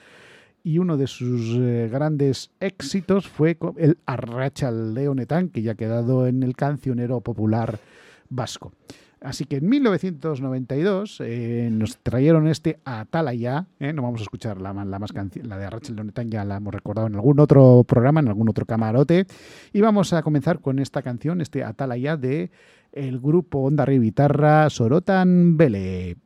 y 0.63 0.77
uno 0.77 0.95
de 0.95 1.07
sus 1.07 1.57
eh, 1.59 1.89
grandes 1.91 2.51
éxitos 2.59 3.27
fue 3.27 3.57
el 3.77 3.97
Arracha 4.05 4.71
Leonetán, 4.71 5.49
que 5.49 5.61
ya 5.61 5.73
ha 5.73 5.75
quedado 5.75 6.25
en 6.25 6.41
el 6.41 6.55
cancionero 6.55 7.19
popular 7.19 7.79
vasco. 8.29 8.71
Así 9.23 9.45
que 9.45 9.57
en 9.57 9.69
1992 9.69 11.21
eh, 11.21 11.69
nos 11.71 11.97
trajeron 11.97 12.47
este 12.47 12.79
Atalaya, 12.83 13.67
¿eh? 13.79 13.93
no 13.93 14.01
vamos 14.01 14.19
a 14.19 14.23
escuchar 14.23 14.59
la, 14.59 14.73
la 14.73 14.99
más 14.99 15.13
la 15.43 15.57
de 15.57 15.65
Arracha 15.65 15.93
Leonetán, 15.93 16.29
ya 16.29 16.43
la 16.43 16.57
hemos 16.57 16.73
recordado 16.73 17.07
en 17.07 17.15
algún 17.15 17.39
otro 17.39 17.85
programa, 17.87 18.19
en 18.19 18.27
algún 18.27 18.49
otro 18.49 18.65
camarote, 18.65 19.25
y 19.71 19.79
vamos 19.79 20.11
a 20.11 20.23
comenzar 20.23 20.59
con 20.59 20.79
esta 20.79 21.01
canción, 21.01 21.39
este 21.39 21.63
Atalaya 21.63 22.17
de 22.17 22.51
el 22.93 23.19
grupo 23.19 23.59
Onda 23.59 23.85
Guitarra 23.85 24.69
Sorotan 24.69 25.57
Bele. 25.57 26.17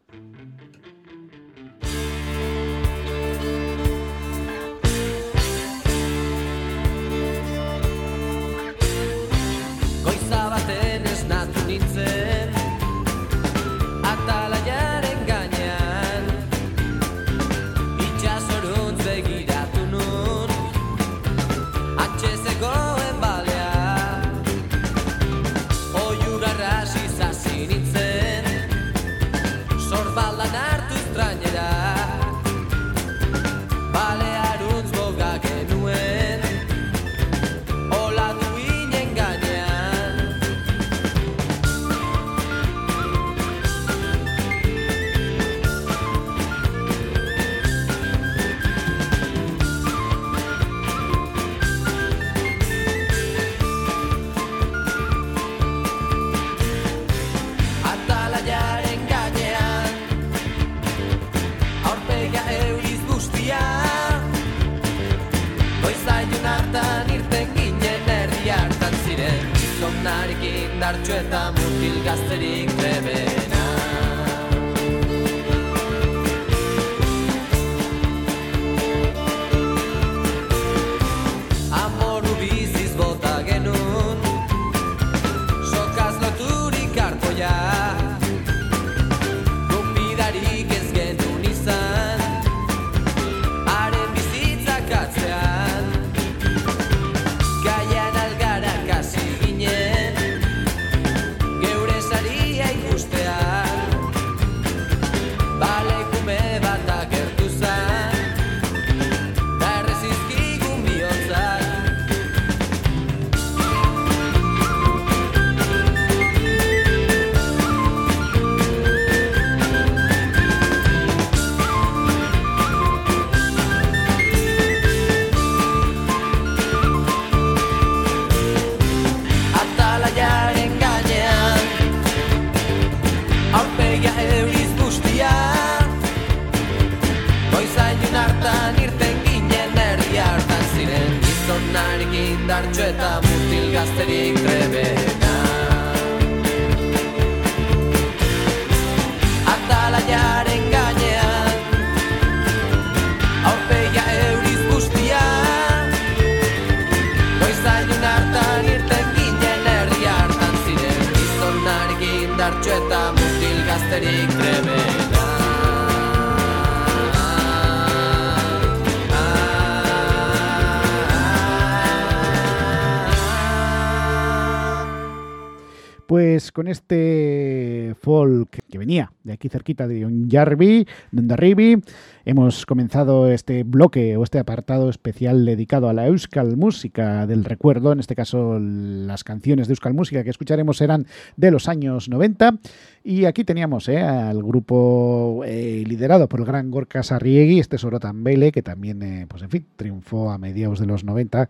Con 176.58 176.68
este 176.68 177.94
folk 178.02 178.50
que 178.68 178.80
venía 178.80 179.12
de 179.24 179.34
aquí 179.34 179.48
cerquita 179.48 179.88
de 179.88 180.08
Onjarbi, 180.08 180.88
de 181.12 181.20
Ondarribi, 181.20 181.84
Hemos 182.26 182.66
comenzado 182.66 183.32
este 183.32 183.64
bloque 183.64 184.18
o 184.18 184.24
este 184.24 184.40
apartado 184.40 184.90
especial 184.90 185.46
dedicado 185.46 185.88
a 185.88 185.94
la 185.94 186.08
Euskal 186.08 186.58
Música 186.58 187.28
del 187.28 187.46
recuerdo. 187.46 187.94
En 187.94 188.00
este 188.00 188.16
caso, 188.16 188.60
las 188.60 189.24
canciones 189.24 189.68
de 189.68 189.74
Euskal 189.74 189.94
Música 189.94 190.24
que 190.24 190.32
escucharemos 190.32 190.78
serán 190.78 191.06
de 191.38 191.52
los 191.52 191.70
años 191.70 192.10
90. 192.10 192.58
Y 193.04 193.26
aquí 193.26 193.44
teníamos 193.44 193.88
eh, 193.88 194.02
al 194.02 194.44
grupo 194.44 195.44
eh, 195.46 195.84
liderado 195.88 196.28
por 196.28 196.42
el 196.42 196.48
gran 196.48 196.70
Gorka 196.70 197.02
Sarriegi, 197.02 197.60
este 197.60 197.78
Sorotan 197.78 198.24
Bele, 198.24 198.52
que 198.52 198.64
también, 198.64 199.02
eh, 199.04 199.26
pues 199.30 199.44
en 199.44 199.50
fin, 199.50 199.66
triunfó 199.78 200.32
a 200.32 200.38
mediados 200.38 200.80
de 200.80 200.88
los 200.88 201.06
90 201.06 201.48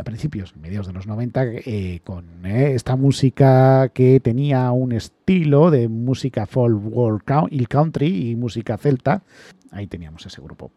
a 0.00 0.04
principios, 0.04 0.56
mediados 0.56 0.86
de 0.86 0.92
los 0.92 1.06
90, 1.06 1.44
eh, 1.44 2.00
con 2.04 2.24
eh, 2.44 2.72
esta 2.74 2.96
música 2.96 3.90
que 3.90 4.18
tenía 4.20 4.70
un 4.72 4.92
estilo 4.92 5.70
de 5.70 5.88
música 5.88 6.46
folk 6.46 6.80
world 6.82 7.22
country 7.68 8.30
y 8.30 8.36
música 8.36 8.76
celta. 8.76 9.22
Ahí 9.70 9.86
teníamos 9.86 10.26
ese 10.26 10.40
grupo. 10.40 10.72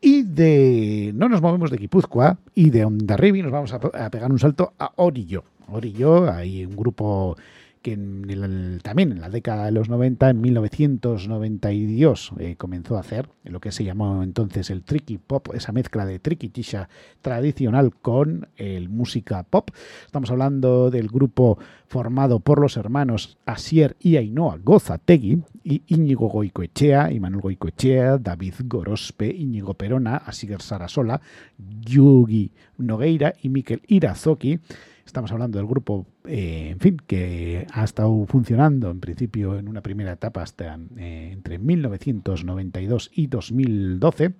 Y 0.00 0.24
de 0.24 1.12
no 1.14 1.28
nos 1.28 1.40
movemos 1.40 1.70
de 1.70 1.78
Guipúzcoa 1.78 2.36
y 2.54 2.70
de 2.70 2.84
Ondarribi 2.84 3.42
nos 3.42 3.52
vamos 3.52 3.72
a, 3.72 3.76
a 3.76 4.10
pegar 4.10 4.30
un 4.30 4.38
salto 4.38 4.74
a 4.78 4.92
Orillo. 4.96 5.44
Orillo, 5.68 6.30
hay 6.30 6.66
un 6.66 6.76
grupo 6.76 7.36
que 7.84 7.92
en 7.92 8.80
también 8.82 9.12
en 9.12 9.20
la 9.20 9.28
década 9.28 9.66
de 9.66 9.70
los 9.70 9.90
90, 9.90 10.30
en 10.30 10.40
1992, 10.40 12.32
eh, 12.38 12.56
comenzó 12.56 12.96
a 12.96 13.00
hacer 13.00 13.28
lo 13.44 13.60
que 13.60 13.72
se 13.72 13.84
llamó 13.84 14.22
entonces 14.22 14.70
el 14.70 14.82
tricky 14.82 15.18
pop, 15.18 15.48
esa 15.52 15.70
mezcla 15.70 16.06
de 16.06 16.18
tricky 16.18 16.48
tisha 16.48 16.88
tradicional 17.20 17.94
con 17.94 18.48
el 18.56 18.88
música 18.88 19.42
pop. 19.42 19.68
Estamos 20.06 20.30
hablando 20.30 20.90
del 20.90 21.08
grupo 21.08 21.58
formado 21.86 22.40
por 22.40 22.58
los 22.58 22.78
hermanos 22.78 23.36
Asier 23.44 23.96
y 24.00 24.16
Ainhoa 24.16 24.56
Gozategui 24.64 25.42
y 25.62 25.82
Íñigo 25.86 26.28
Goicoechea, 26.28 27.10
Manuel 27.20 27.42
Goicoechea, 27.42 28.16
David 28.16 28.54
Gorospe, 28.64 29.26
Íñigo 29.26 29.74
Perona, 29.74 30.16
Asier 30.16 30.62
Sarasola, 30.62 31.20
Yugi 31.58 32.50
Nogueira 32.78 33.34
y 33.42 33.50
Miquel 33.50 33.82
Irazoki. 33.88 34.58
Estamos 35.06 35.30
hablando 35.32 35.58
del 35.58 35.66
grupo, 35.66 36.06
eh, 36.24 36.68
en 36.70 36.80
fin, 36.80 36.96
que 37.06 37.66
ha 37.72 37.84
estado 37.84 38.24
funcionando 38.26 38.90
en 38.90 39.00
principio 39.00 39.58
en 39.58 39.68
una 39.68 39.82
primera 39.82 40.12
etapa 40.12 40.42
hasta 40.42 40.78
eh, 40.96 41.30
entre 41.32 41.58
1992 41.58 43.10
y 43.14 43.26
2012 43.26 44.32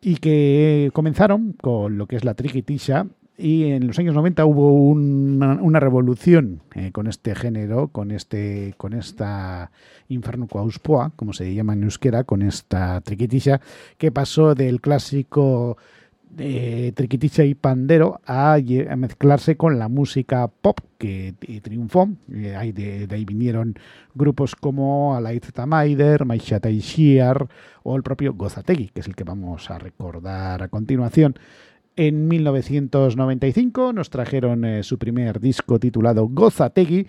y 0.00 0.16
que 0.16 0.90
comenzaron 0.92 1.52
con 1.52 1.98
lo 1.98 2.06
que 2.06 2.16
es 2.16 2.24
la 2.24 2.34
triquitisha 2.34 3.06
y 3.38 3.64
en 3.64 3.86
los 3.86 3.98
años 3.98 4.14
90 4.14 4.46
hubo 4.46 4.72
una, 4.72 5.80
revolución 5.80 6.62
eh, 6.74 6.90
con 6.92 7.06
este 7.06 7.34
género, 7.34 7.88
con 7.88 8.10
este 8.10 8.74
con 8.78 8.94
esta 8.94 9.70
Inferno 10.08 10.46
Quauspoa, 10.46 11.12
como 11.16 11.34
se 11.34 11.52
llama 11.54 11.74
en 11.74 11.82
euskera, 11.82 12.24
con 12.24 12.40
esta 12.40 13.00
triquitisha, 13.02 13.60
que 13.98 14.10
pasó 14.10 14.54
del 14.54 14.80
clásico 14.80 15.76
Triquiticha 16.34 17.44
y 17.44 17.54
Pandero 17.54 18.20
a, 18.26 18.58
mezclarse 18.96 19.56
con 19.56 19.78
la 19.78 19.88
música 19.88 20.48
pop 20.48 20.80
que 20.98 21.34
eh, 21.40 21.60
triunfó. 21.60 22.08
Eh, 22.32 22.54
ahí 22.54 22.72
de, 22.72 23.08
ahí 23.10 23.24
vinieron 23.24 23.78
grupos 24.14 24.54
como 24.54 25.14
Alaid 25.14 25.44
Tamaider, 25.54 26.24
Maishata 26.24 26.68
Ishiar 26.68 27.48
o 27.82 27.96
el 27.96 28.02
propio 28.02 28.34
Gozategui, 28.34 28.88
que 28.88 29.00
es 29.00 29.06
el 29.06 29.14
que 29.14 29.24
vamos 29.24 29.70
a 29.70 29.78
recordar 29.78 30.62
a 30.62 30.68
continuación. 30.68 31.36
En 31.96 32.28
1995 32.28 33.94
nos 33.94 34.10
trajeron 34.10 34.66
eh, 34.66 34.82
su 34.82 34.98
primer 34.98 35.40
disco 35.40 35.78
titulado 35.78 36.28
Gozategui 36.28 37.06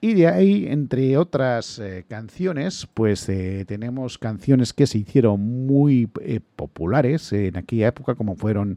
y 0.00 0.14
de 0.14 0.28
ahí, 0.28 0.66
entre 0.68 1.16
otras 1.16 1.80
eh, 1.80 2.04
canciones, 2.08 2.86
pues 2.94 3.28
eh, 3.28 3.64
tenemos 3.66 4.16
canciones 4.18 4.72
que 4.72 4.86
se 4.86 4.98
hicieron 4.98 5.66
muy 5.66 6.08
eh, 6.20 6.40
populares 6.54 7.32
en 7.32 7.56
aquella 7.56 7.88
época, 7.88 8.14
como 8.14 8.36
fueron 8.36 8.76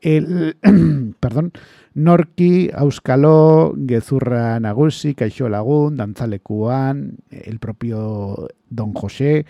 el, 0.00 0.56
perdón, 1.20 1.52
Norki, 1.94 2.70
Auskaló, 2.74 3.74
Gezurra 3.86 4.58
Nagusi, 4.58 5.14
Caixo 5.14 5.48
Lagún, 5.48 5.96
Danzale 5.96 6.40
Kuan, 6.40 7.18
el 7.30 7.60
propio 7.60 8.48
Don 8.68 8.94
José, 8.94 9.46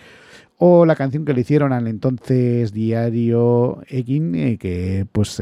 o 0.59 0.85
la 0.85 0.97
canción 0.97 1.25
que 1.25 1.33
le 1.35 1.43
hicieron 1.43 1.73
al 1.73 1.87
entonces 1.87 2.73
diario 2.73 3.81
Egin, 3.87 4.59
que 4.59 5.07
pues 5.11 5.41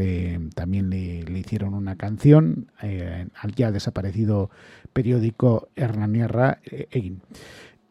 también 0.55 0.90
le, 0.90 1.22
le, 1.22 1.38
hicieron 1.38 1.72
una 1.72 1.96
canción 1.96 2.70
eh, 2.83 3.26
al 3.35 3.55
ya 3.55 3.72
desaparecido 3.72 4.50
periódico 4.97 5.69
Hernanierra 5.77 6.59
Egin. 6.65 7.21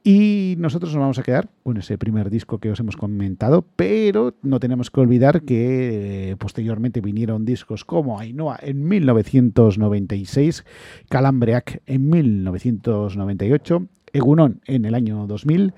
Y 0.04 0.56
nosotros 0.58 0.92
nos 0.92 1.02
vamos 1.02 1.20
a 1.20 1.24
quedar 1.24 1.50
con 1.62 1.78
ese 1.78 2.00
primer 2.00 2.32
disco 2.32 2.58
que 2.58 2.72
os 2.72 2.80
hemos 2.80 2.98
comentado, 2.98 3.64
pero 3.76 4.34
no 4.42 4.60
tenemos 4.60 4.90
que 4.90 5.02
olvidar 5.02 5.44
que 5.44 6.32
eh, 6.32 6.36
posteriormente 6.36 7.02
vinieron 7.02 7.46
discos 7.46 7.86
como 7.86 8.20
Ainhoa 8.20 8.58
en 8.60 8.88
1996, 8.88 10.66
Calambreac 11.10 11.84
en 11.86 12.10
1998, 12.10 13.88
Egunon 14.14 14.62
en 14.66 14.86
el 14.86 14.96
año 14.96 15.28
2000, 15.28 15.74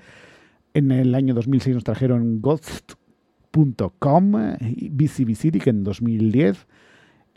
en 0.72 0.92
el 0.92 1.14
año 1.14 1.34
2006 1.34 1.74
nos 1.74 1.84
trajeron 1.84 2.40
Ghost.com, 2.40 4.32
BCB 4.32 5.68
en 5.68 5.84
2010, 5.84 6.66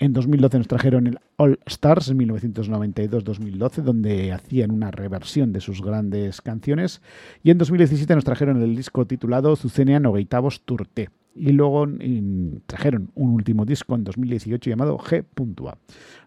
en 0.01 0.13
2012 0.13 0.57
nos 0.57 0.67
trajeron 0.67 1.05
el 1.05 1.19
All 1.37 1.59
Stars 1.67 2.09
en 2.09 2.17
1992-2012, 2.17 3.83
donde 3.83 4.31
hacían 4.31 4.71
una 4.71 4.89
reversión 4.89 5.53
de 5.53 5.61
sus 5.61 5.83
grandes 5.83 6.41
canciones. 6.41 7.03
Y 7.43 7.51
en 7.51 7.59
2017 7.59 8.15
nos 8.15 8.23
trajeron 8.23 8.59
el 8.63 8.75
disco 8.75 9.05
titulado 9.05 9.55
Zucenia 9.55 9.99
Nogueitavos 9.99 10.61
Turte. 10.61 11.11
Y 11.33 11.51
luego 11.51 11.85
en, 11.85 12.61
trajeron 12.65 13.09
un 13.15 13.31
último 13.31 13.65
disco 13.65 13.95
en 13.95 14.03
2018 14.03 14.69
llamado 14.69 14.97
G.A. 14.97 15.77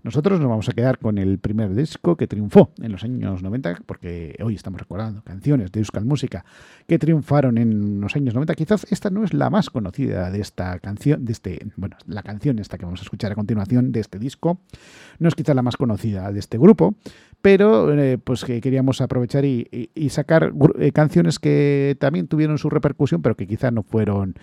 Nosotros 0.02 0.40
nos 0.40 0.48
vamos 0.48 0.68
a 0.68 0.72
quedar 0.72 0.98
con 0.98 1.18
el 1.18 1.38
primer 1.38 1.74
disco 1.74 2.16
que 2.16 2.26
triunfó 2.26 2.70
en 2.80 2.92
los 2.92 3.04
años 3.04 3.42
90, 3.42 3.82
porque 3.86 4.36
hoy 4.42 4.54
estamos 4.54 4.80
recordando 4.80 5.22
canciones 5.22 5.72
de 5.72 5.80
Euskal 5.80 6.04
Música 6.04 6.44
que 6.86 6.98
triunfaron 6.98 7.58
en 7.58 8.00
los 8.00 8.16
años 8.16 8.34
90. 8.34 8.54
Quizás 8.54 8.86
esta 8.90 9.10
no 9.10 9.24
es 9.24 9.34
la 9.34 9.50
más 9.50 9.70
conocida 9.70 10.30
de 10.30 10.40
esta 10.40 10.78
canción, 10.78 11.24
de 11.24 11.32
este, 11.32 11.66
bueno, 11.76 11.96
la 12.06 12.22
canción 12.22 12.58
esta 12.58 12.78
que 12.78 12.84
vamos 12.84 13.00
a 13.00 13.04
escuchar 13.04 13.32
a 13.32 13.34
continuación 13.34 13.92
de 13.92 14.00
este 14.00 14.18
disco, 14.18 14.60
no 15.18 15.28
es 15.28 15.34
quizás 15.34 15.54
la 15.54 15.62
más 15.62 15.76
conocida 15.76 16.32
de 16.32 16.38
este 16.38 16.58
grupo, 16.58 16.94
pero 17.42 17.92
eh, 17.92 18.16
pues 18.16 18.44
que 18.44 18.60
queríamos 18.60 19.00
aprovechar 19.00 19.44
y 19.44 20.08
sacar 20.08 20.52
eh, 20.78 20.92
canciones 20.92 21.38
que 21.38 21.96
también 22.00 22.26
tuvieron 22.26 22.58
su 22.58 22.70
repercusión, 22.70 23.22
pero 23.22 23.36
que 23.36 23.46
quizás 23.46 23.72
no 23.72 23.82
fueron 23.82 24.34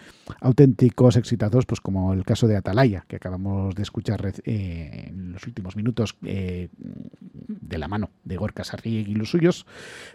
auténticos 0.52 1.16
exitazos, 1.16 1.66
pues 1.66 1.80
como 1.80 2.14
el 2.14 2.26
caso 2.26 2.46
de 2.48 2.58
Atalaya, 2.58 3.06
que 3.08 3.16
acabamos 3.16 3.74
de 3.74 3.84
escuchar 3.84 4.34
eh, 4.44 5.08
en 5.08 5.32
los 5.32 5.48
últimos 5.48 5.78
minutos 5.78 6.18
eh, 6.26 6.68
de 6.76 7.78
la 7.78 7.88
mano 7.88 8.10
de 8.26 8.36
Gorka 8.36 8.66
Sarriegi 8.66 9.12
y 9.12 9.16
los 9.16 9.30
suyos. 9.32 9.66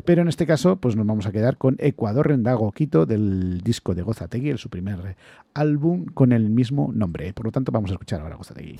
Pero 0.04 0.20
en 0.22 0.28
este 0.28 0.46
caso, 0.46 0.76
pues 0.76 0.94
nos 0.94 1.06
vamos 1.06 1.26
a 1.26 1.32
quedar 1.32 1.56
con 1.56 1.76
Ecuador 1.78 2.28
Rendago 2.28 2.70
Quito 2.72 3.06
del 3.06 3.62
disco 3.62 3.94
de 3.94 4.02
Gozategui, 4.02 4.50
el 4.50 4.58
su 4.58 4.68
primer 4.68 5.16
álbum 5.54 6.04
con 6.04 6.32
el 6.32 6.50
mismo 6.50 6.92
nombre. 6.92 7.32
Por 7.32 7.46
lo 7.46 7.52
tanto, 7.52 7.72
vamos 7.72 7.90
a 7.90 7.94
escuchar 7.94 8.20
ahora 8.20 8.36
Gozategui. 8.36 8.76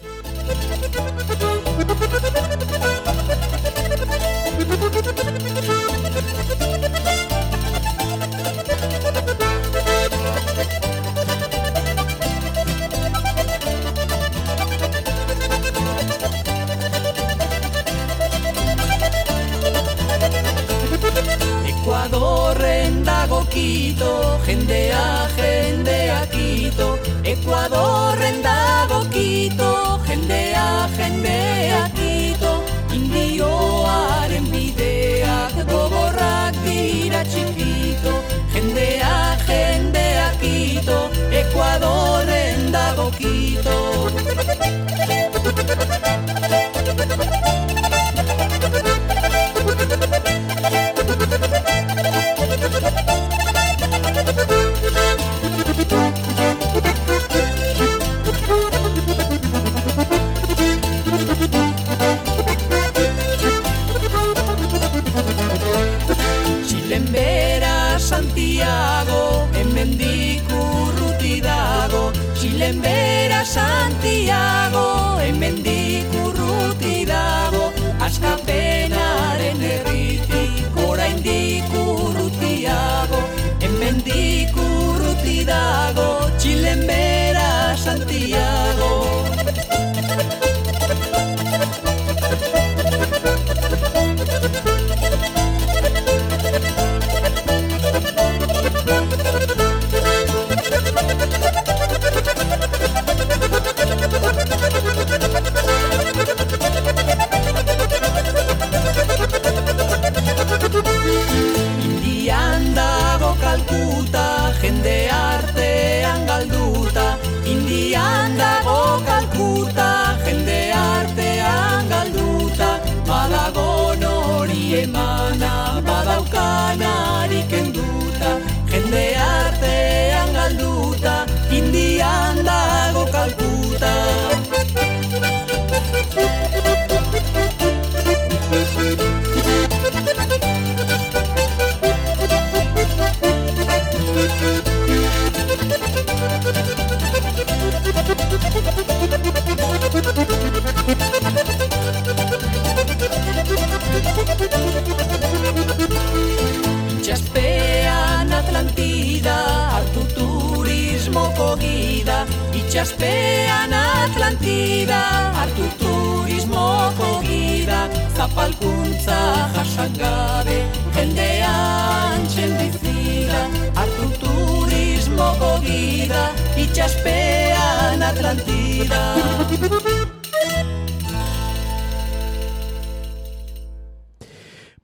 Ekuadorren 23.07 23.29
dago 23.29 23.45
kito, 23.51 24.41
jendea, 24.47 25.29
jendea 25.39 26.27
kito 26.27 26.99
Ekuadorren 27.23 28.43
dago 28.43 28.66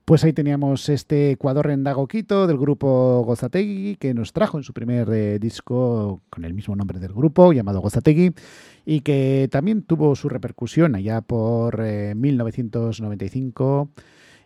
Pues 0.05 0.25
ahí 0.25 0.33
teníamos 0.33 0.88
este 0.88 1.31
Ecuador 1.31 1.70
en 1.70 1.85
Dagoquito 1.85 2.46
del 2.46 2.59
grupo 2.59 3.22
Gozategui, 3.25 3.96
que 3.96 4.12
nos 4.14 4.33
trajo 4.33 4.59
en 4.59 4.64
su 4.64 4.72
primer 4.72 5.09
eh, 5.11 5.38
disco 5.38 6.20
con 6.29 6.44
el 6.44 6.53
mismo 6.53 6.77
nombre 6.77 6.98
del 6.98 7.12
grupo, 7.12 7.53
llamado 7.53 7.81
Gozategui, 7.81 8.35
y 8.85 9.01
que 9.01 9.48
también 9.51 9.83
tuvo 9.83 10.14
su 10.14 10.29
repercusión 10.29 10.96
allá 10.96 11.20
por 11.22 11.81
eh, 11.83 12.14
1995 12.14 13.90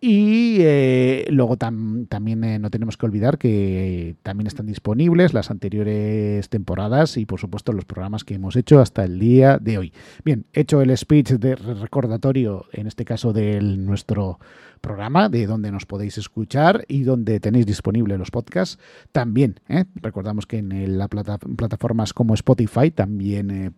y 0.00 0.58
eh, 0.60 1.26
luego 1.30 1.56
tam, 1.56 2.06
también 2.06 2.44
eh, 2.44 2.58
no 2.58 2.70
tenemos 2.70 2.96
que 2.96 3.06
olvidar 3.06 3.38
que 3.38 4.16
también 4.22 4.46
están 4.46 4.66
disponibles 4.66 5.32
las 5.32 5.50
anteriores 5.50 6.48
temporadas 6.50 7.16
y 7.16 7.24
por 7.24 7.40
supuesto 7.40 7.72
los 7.72 7.86
programas 7.86 8.22
que 8.22 8.34
hemos 8.34 8.56
hecho 8.56 8.80
hasta 8.80 9.04
el 9.04 9.18
día 9.18 9.58
de 9.58 9.78
hoy. 9.78 9.92
Bien, 10.24 10.44
hecho 10.52 10.82
el 10.82 10.96
speech 10.96 11.32
de 11.32 11.56
recordatorio, 11.56 12.66
en 12.72 12.86
este 12.86 13.04
caso 13.04 13.32
de 13.32 13.60
nuestro 13.60 14.38
programa, 14.82 15.30
de 15.30 15.46
donde 15.46 15.72
nos 15.72 15.86
podéis 15.86 16.18
escuchar 16.18 16.84
y 16.88 17.02
donde 17.02 17.40
tenéis 17.40 17.64
disponibles 17.64 18.18
los 18.18 18.30
podcasts, 18.30 18.78
también 19.12 19.60
¿eh? 19.68 19.86
recordamos 19.96 20.46
que 20.46 20.58
en 20.58 20.98
la 20.98 21.08
plata, 21.08 21.38
plataformas 21.38 22.12
como 22.12 22.34
Spotify 22.34 22.90
también 22.90 23.50
eh, 23.50 23.70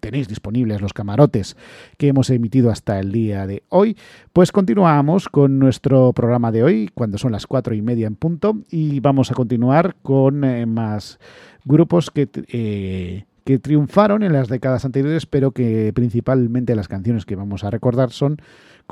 tenéis 0.00 0.28
disponibles 0.28 0.80
los 0.80 0.92
camarotes 0.92 1.56
que 1.96 2.08
hemos 2.08 2.30
emitido 2.30 2.70
hasta 2.70 2.98
el 2.98 3.12
día 3.12 3.46
de 3.46 3.62
hoy, 3.68 3.96
pues 4.32 4.52
continuamos 4.52 5.28
con 5.28 5.58
nuestro 5.58 6.12
programa 6.12 6.52
de 6.52 6.62
hoy, 6.62 6.90
cuando 6.94 7.18
son 7.18 7.32
las 7.32 7.46
cuatro 7.46 7.74
y 7.74 7.82
media 7.82 8.06
en 8.06 8.16
punto, 8.16 8.58
y 8.70 9.00
vamos 9.00 9.30
a 9.30 9.34
continuar 9.34 9.96
con 10.02 10.44
eh, 10.44 10.66
más 10.66 11.18
grupos 11.64 12.10
que, 12.10 12.28
eh, 12.48 13.24
que 13.44 13.58
triunfaron 13.58 14.22
en 14.22 14.32
las 14.32 14.48
décadas 14.48 14.84
anteriores, 14.84 15.26
pero 15.26 15.52
que 15.52 15.92
principalmente 15.94 16.74
las 16.74 16.88
canciones 16.88 17.24
que 17.24 17.36
vamos 17.36 17.64
a 17.64 17.70
recordar 17.70 18.10
son 18.10 18.38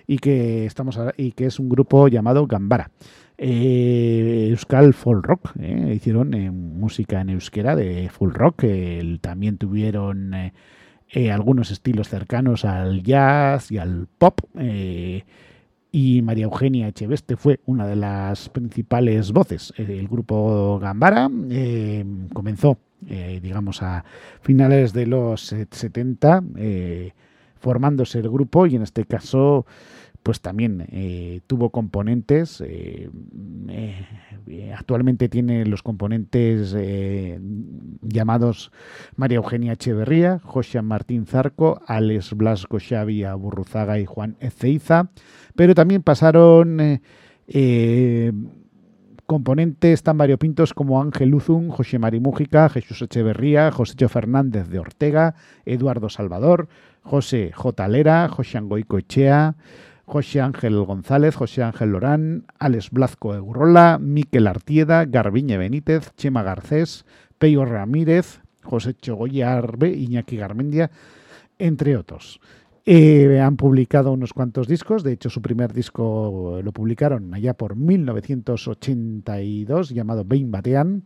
y 0.08 0.18
que, 0.18 0.66
estamos 0.66 0.98
y 1.16 1.30
que 1.30 1.46
es 1.46 1.60
un 1.60 1.68
grupo 1.68 2.08
llamado 2.08 2.48
Gambara. 2.48 2.90
Eh, 3.38 4.48
Euskal 4.50 4.94
Folk 4.94 5.24
Rock, 5.24 5.52
eh, 5.60 5.92
hicieron 5.94 6.34
eh, 6.34 6.50
música 6.50 7.20
en 7.20 7.30
euskera 7.30 7.76
de 7.76 8.08
full 8.08 8.32
rock, 8.32 8.64
también 9.20 9.58
tuvieron 9.58 10.34
algunos 11.30 11.70
estilos 11.70 12.08
cercanos 12.08 12.64
al 12.64 13.04
jazz 13.04 13.70
y 13.70 13.78
al 13.78 14.08
pop. 14.08 14.40
Y 15.92 16.22
María 16.22 16.44
Eugenia 16.44 16.88
Echeveste 16.88 17.36
fue 17.36 17.60
una 17.66 17.86
de 17.86 17.96
las 17.96 18.48
principales 18.48 19.32
voces. 19.32 19.72
Eh, 19.76 19.96
El 19.98 20.08
grupo 20.08 20.78
Gambara 20.78 21.28
eh, 21.50 22.04
comenzó, 22.32 22.78
eh, 23.08 23.40
digamos, 23.42 23.82
a 23.82 24.04
finales 24.40 24.92
de 24.92 25.06
los 25.06 25.52
eh, 25.52 25.66
70, 25.70 26.42
eh, 26.56 27.12
formándose 27.58 28.18
el 28.20 28.30
grupo 28.30 28.66
y 28.66 28.76
en 28.76 28.82
este 28.82 29.04
caso, 29.04 29.66
pues 30.22 30.40
también 30.40 30.86
eh, 30.90 31.40
tuvo 31.46 31.70
componentes. 31.70 32.60
eh, 32.60 33.08
eh, 33.68 34.74
actualmente 34.76 35.28
tiene 35.28 35.64
los 35.64 35.82
componentes 35.82 36.76
llamados 38.02 38.72
María 39.16 39.36
Eugenia 39.36 39.74
Echeverría, 39.74 40.40
José 40.42 40.82
Martín 40.82 41.26
Zarco, 41.26 41.80
Alex 41.86 42.34
Blasco 42.34 42.78
Xavi 42.80 43.24
Aburruzaga 43.24 43.98
y 43.98 44.06
Juan 44.06 44.36
Ezeiza, 44.40 45.10
pero 45.54 45.74
también 45.74 46.02
pasaron 46.02 47.00
componentes 49.26 50.02
tan 50.02 50.18
variopintos 50.18 50.74
como 50.74 51.00
Ángel 51.00 51.32
Uzun, 51.32 51.68
José 51.68 52.00
Mari 52.00 52.18
Mújica, 52.18 52.68
Jesús 52.68 53.02
Echeverría, 53.02 53.70
José 53.70 53.94
Cho 53.94 54.08
Fernández 54.08 54.68
de 54.68 54.80
Ortega, 54.80 55.36
Eduardo 55.64 56.08
Salvador, 56.08 56.68
José 57.02 57.52
J. 57.54 57.86
Lera, 57.86 58.28
José 58.28 58.58
Angoico 58.58 58.98
Echea, 58.98 59.54
José 60.10 60.40
Ángel 60.40 60.76
González, 60.82 61.36
José 61.36 61.62
Ángel 61.62 61.92
Lorán, 61.92 62.44
Alex 62.58 62.90
Blazco 62.90 63.32
Eurrola, 63.32 64.00
Miquel 64.00 64.48
Artieda, 64.48 65.04
Garbiñe 65.04 65.56
Benítez, 65.56 66.10
Chema 66.16 66.42
Garcés, 66.42 67.04
Peyo 67.38 67.64
Ramírez, 67.64 68.40
José 68.64 68.94
Chogoya 68.94 69.56
Arbe, 69.56 69.92
Iñaki 69.92 70.36
Garmendia, 70.36 70.90
entre 71.60 71.96
otros. 71.96 72.40
Eh, 72.84 73.40
han 73.40 73.56
publicado 73.56 74.10
unos 74.10 74.32
cuantos 74.32 74.66
discos, 74.66 75.04
de 75.04 75.12
hecho 75.12 75.30
su 75.30 75.42
primer 75.42 75.72
disco 75.72 76.58
lo 76.60 76.72
publicaron 76.72 77.32
allá 77.32 77.54
por 77.54 77.76
1982 77.76 79.90
llamado 79.90 80.24
Bein 80.24 80.50
Batean 80.50 81.04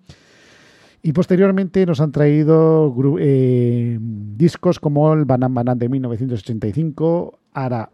y 1.02 1.12
posteriormente 1.12 1.84
nos 1.84 2.00
han 2.00 2.10
traído 2.10 2.96
eh, 3.20 3.98
discos 4.00 4.80
como 4.80 5.12
el 5.12 5.26
Banan 5.26 5.52
Banan 5.52 5.78
de 5.78 5.90
1985, 5.90 7.40
Ara 7.52 7.90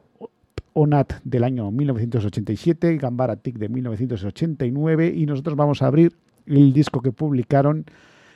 Onat 0.73 1.15
del 1.25 1.45
año 1.45 1.71
1987, 1.71 2.97
Gambara 2.97 3.37
Tic 3.37 3.59
de 3.59 3.69
1989 3.69 5.13
y 5.15 5.27
nosotros 5.27 5.57
vamos 5.57 5.83
a 5.83 5.87
abrir 5.87 6.17
el 6.47 6.73
disco 6.73 7.01
que 7.01 7.13
publicaron 7.13 7.85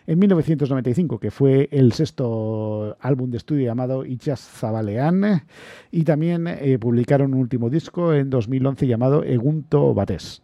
en 0.07 0.18
1995, 0.18 1.18
que 1.18 1.31
fue 1.31 1.68
el 1.73 1.92
sexto 1.92 2.97
álbum 3.01 3.31
de 3.31 3.38
estudio 3.38 3.64
llamado 3.64 4.05
Ichas 4.05 4.40
Zabalean, 4.40 5.42
y 5.90 6.05
también 6.05 6.47
eh, 6.47 6.79
publicaron 6.79 7.33
un 7.33 7.40
último 7.40 7.70
disco 7.70 8.12
en 8.12 8.29
2011 8.29 8.87
llamado 8.87 9.25
Egunto 9.25 9.94
Bates. 9.94 10.42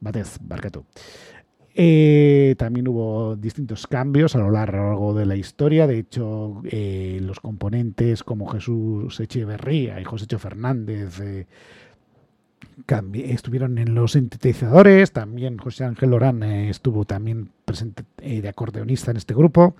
Bates, 0.00 0.38
Barcato. 0.42 0.84
Eh, 1.80 2.56
también 2.58 2.88
hubo 2.88 3.36
distintos 3.36 3.86
cambios 3.86 4.34
a 4.34 4.40
lo 4.40 4.50
largo 4.50 5.14
de 5.14 5.24
la 5.24 5.36
historia. 5.36 5.86
De 5.86 6.00
hecho, 6.00 6.60
eh, 6.64 7.20
los 7.22 7.38
componentes 7.38 8.24
como 8.24 8.48
Jesús 8.48 9.20
Echeverría 9.20 10.00
y 10.00 10.04
José 10.04 10.24
Echo 10.24 10.40
Fernández 10.40 11.20
eh, 11.20 11.46
estuvieron 13.14 13.78
en 13.78 13.94
los 13.94 14.12
sintetizadores. 14.12 15.12
También 15.12 15.56
José 15.56 15.84
Ángel 15.84 16.10
Lorán 16.10 16.42
estuvo 16.42 17.04
también 17.04 17.50
presente 17.64 18.02
de 18.20 18.48
acordeonista 18.48 19.12
en 19.12 19.18
este 19.18 19.34
grupo. 19.34 19.76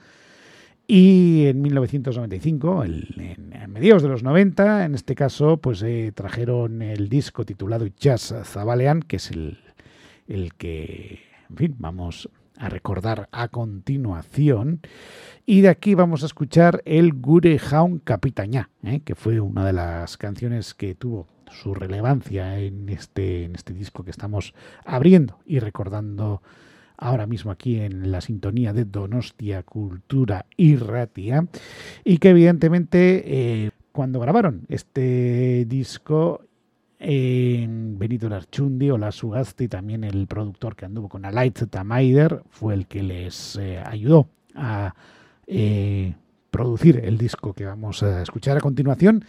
Y 0.86 1.46
en 1.46 1.60
1995, 1.60 2.84
en, 2.84 3.50
en, 3.52 3.72
mediados 3.72 4.04
de 4.04 4.08
los 4.08 4.22
90, 4.22 4.84
en 4.84 4.94
este 4.94 5.16
caso, 5.16 5.56
pues 5.56 5.84
trajeron 6.14 6.80
el 6.80 7.08
disco 7.08 7.44
titulado 7.44 7.88
Jazz 7.98 8.32
Zabalean, 8.44 9.02
que 9.02 9.16
es 9.16 9.32
el, 9.32 9.58
el 10.28 10.54
que 10.54 11.27
en 11.50 11.56
fin, 11.56 11.76
vamos 11.78 12.28
a 12.58 12.68
recordar 12.68 13.28
a 13.32 13.48
continuación. 13.48 14.80
Y 15.46 15.62
de 15.62 15.68
aquí 15.68 15.94
vamos 15.94 16.22
a 16.22 16.26
escuchar 16.26 16.82
el 16.84 17.12
Gure 17.14 17.58
Jaun 17.58 17.98
Capitañá, 18.00 18.70
¿eh? 18.82 19.00
que 19.00 19.14
fue 19.14 19.40
una 19.40 19.64
de 19.64 19.72
las 19.72 20.16
canciones 20.16 20.74
que 20.74 20.94
tuvo 20.94 21.26
su 21.50 21.74
relevancia 21.74 22.58
en 22.58 22.88
este, 22.88 23.44
en 23.44 23.54
este 23.54 23.72
disco 23.72 24.04
que 24.04 24.10
estamos 24.10 24.54
abriendo 24.84 25.38
y 25.46 25.60
recordando 25.60 26.42
ahora 26.98 27.26
mismo 27.26 27.50
aquí 27.50 27.78
en 27.80 28.10
la 28.10 28.20
sintonía 28.20 28.72
de 28.72 28.84
Donostia 28.84 29.62
Cultura 29.62 30.46
y 30.56 30.76
Ratia. 30.76 31.46
Y 32.04 32.18
que 32.18 32.30
evidentemente 32.30 33.22
eh, 33.24 33.70
cuando 33.92 34.20
grabaron 34.20 34.66
este 34.68 35.64
disco 35.66 36.42
en 36.98 37.98
Benito 37.98 38.28
Larchundi 38.28 38.90
o 38.90 38.98
la 38.98 39.12
Sugasti, 39.12 39.68
también 39.68 40.04
el 40.04 40.26
productor 40.26 40.74
que 40.74 40.84
anduvo 40.84 41.08
con 41.08 41.24
Alight 41.24 41.68
Tamaider, 41.70 42.42
fue 42.50 42.74
el 42.74 42.86
que 42.86 43.02
les 43.02 43.56
eh, 43.56 43.82
ayudó 43.84 44.28
a 44.54 44.94
eh, 45.46 46.14
producir 46.50 47.00
el 47.04 47.16
disco 47.18 47.52
que 47.52 47.64
vamos 47.64 48.02
a 48.02 48.22
escuchar 48.22 48.56
a 48.56 48.60
continuación. 48.60 49.24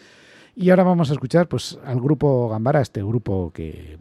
Y 0.56 0.72
ahora 0.72 0.84
vamos 0.84 1.10
a 1.10 1.14
escuchar 1.14 1.48
pues, 1.48 1.80
al 1.86 2.02
grupo 2.02 2.50
Gambara, 2.50 2.82
este 2.82 3.04
grupo 3.04 3.52
que 3.54 3.98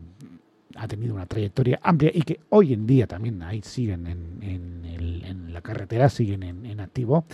ha 0.76 0.88
tenido 0.88 1.14
una 1.14 1.26
trayectoria 1.26 1.78
amplia 1.82 2.10
y 2.14 2.22
que 2.22 2.40
hoy 2.50 2.72
en 2.72 2.86
día 2.86 3.06
también 3.06 3.42
ahí 3.42 3.60
siguen 3.62 4.06
en, 4.06 4.38
en, 4.42 5.52
la 5.52 5.60
carretera, 5.60 6.08
siguen 6.08 6.42
en, 6.42 6.80
activo 6.80 7.24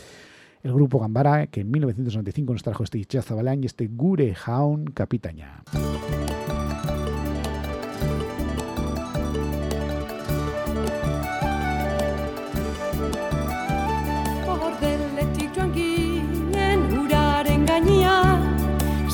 el 0.64 0.72
grupo 0.72 0.98
Gambara, 0.98 1.46
que 1.46 1.60
en 1.60 1.70
1995 1.70 2.52
nos 2.52 2.62
trajo 2.62 2.82
este 2.82 2.98
Ichazabalán 2.98 3.62
y 3.62 3.66
este 3.66 3.86
Gure 3.86 4.34
Jaun 4.34 4.86
Capitaña. 4.86 5.62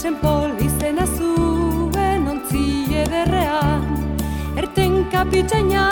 zen 0.01 0.17
polizena 0.17 1.05
zuen 1.07 2.27
ontzi 2.33 2.63
ederrean 3.03 3.85
Erten 4.57 5.05
kapitzaina 5.13 5.85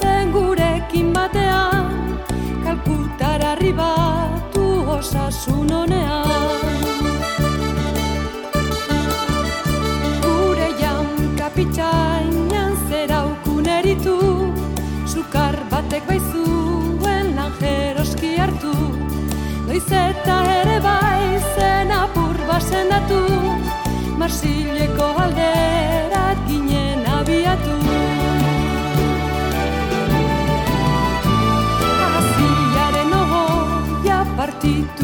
zen 0.00 0.32
gurekin 0.34 1.12
batean 1.14 2.18
Kalkutar 2.64 3.40
arribatu 3.52 4.23
osasun 5.04 5.72
honean 5.72 6.60
Gure 10.22 10.68
jaun 10.80 11.36
kapitzainan 11.38 12.72
zeraukun 12.88 13.68
eritu 13.78 14.16
Zukar 15.12 15.58
batek 15.70 16.08
baizuen 16.08 17.34
lan 17.36 17.52
jeroski 17.60 18.32
hartu. 18.40 18.72
Noiz 19.66 19.84
eta 20.00 20.38
ere 20.60 20.78
bai 20.88 21.40
zen 21.52 21.92
apur 22.00 22.40
basen 22.48 22.88
Marsileko 24.18 25.23
ti 34.64 35.03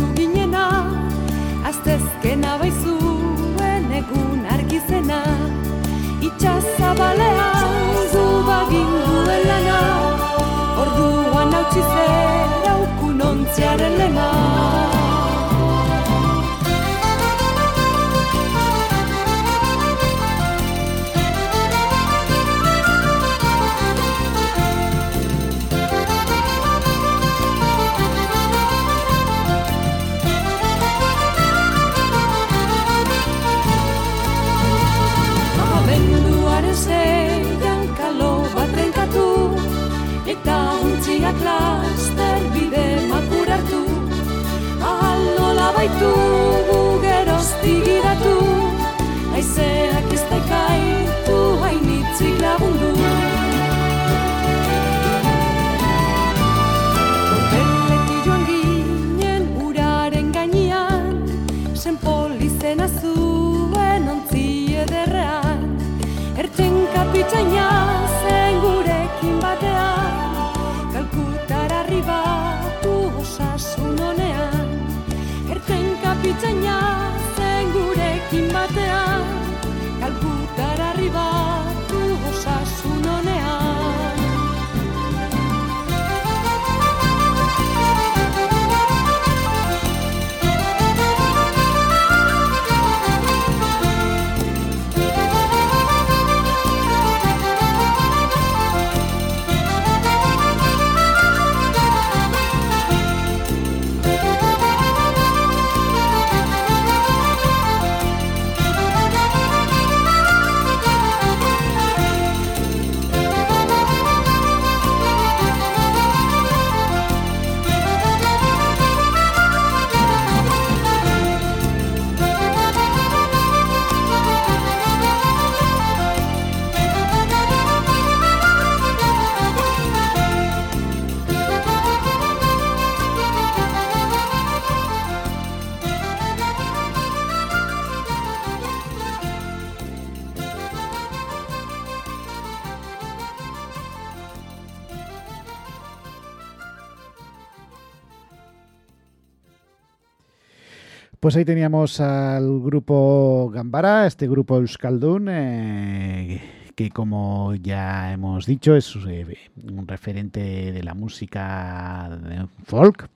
Pues 151.30 151.36
ahí 151.36 151.44
teníamos 151.44 152.00
al 152.00 152.60
grupo 152.60 153.52
Gambara, 153.54 154.04
este 154.04 154.26
grupo 154.26 154.56
Euskaldun, 154.56 155.28
eh, 155.30 156.40
que 156.74 156.90
como 156.90 157.54
ya 157.54 158.12
hemos 158.12 158.46
dicho 158.46 158.74
es 158.74 158.96
eh, 159.06 159.38
un 159.72 159.86
referente 159.86 160.72
de 160.72 160.82
la 160.82 160.94
música 160.94 162.18
folk, 162.64 163.08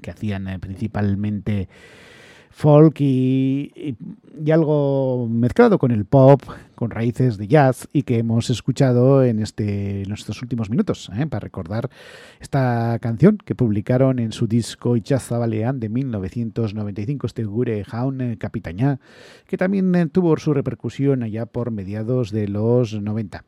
que 0.00 0.10
hacían 0.10 0.48
eh, 0.48 0.58
principalmente 0.58 1.68
folk 2.58 3.00
y, 3.00 3.96
algo 4.52 5.28
mezclado 5.30 5.78
con 5.78 5.92
el 5.92 6.04
pop, 6.04 6.42
con 6.74 6.90
raíces 6.90 7.38
de 7.38 7.46
jazz 7.46 7.88
y 7.92 8.02
que 8.02 8.18
hemos 8.18 8.50
escuchado 8.50 9.22
en, 9.22 9.38
este, 9.40 10.02
en 10.02 10.12
estos 10.12 10.42
últimos 10.42 10.68
minutos, 10.68 11.08
¿eh? 11.16 11.26
para 11.26 11.40
recordar 11.40 11.88
esta 12.40 12.98
canción 13.00 13.38
que 13.44 13.54
publicaron 13.54 14.18
en 14.18 14.32
su 14.32 14.48
disco 14.48 14.96
Jazz 14.96 15.30
Balean 15.30 15.78
de 15.78 15.88
1995, 15.88 17.26
este 17.28 17.44
Gure 17.44 17.84
Jaun 17.84 18.36
Capitañá, 18.36 18.98
que 19.46 19.56
también 19.56 19.94
eh, 19.94 20.06
tuvo 20.06 20.36
su 20.36 20.52
repercusión 20.52 21.22
allá 21.22 21.46
por 21.46 21.70
mediados 21.70 22.32
de 22.32 22.48
los 22.48 23.00
90. 23.00 23.44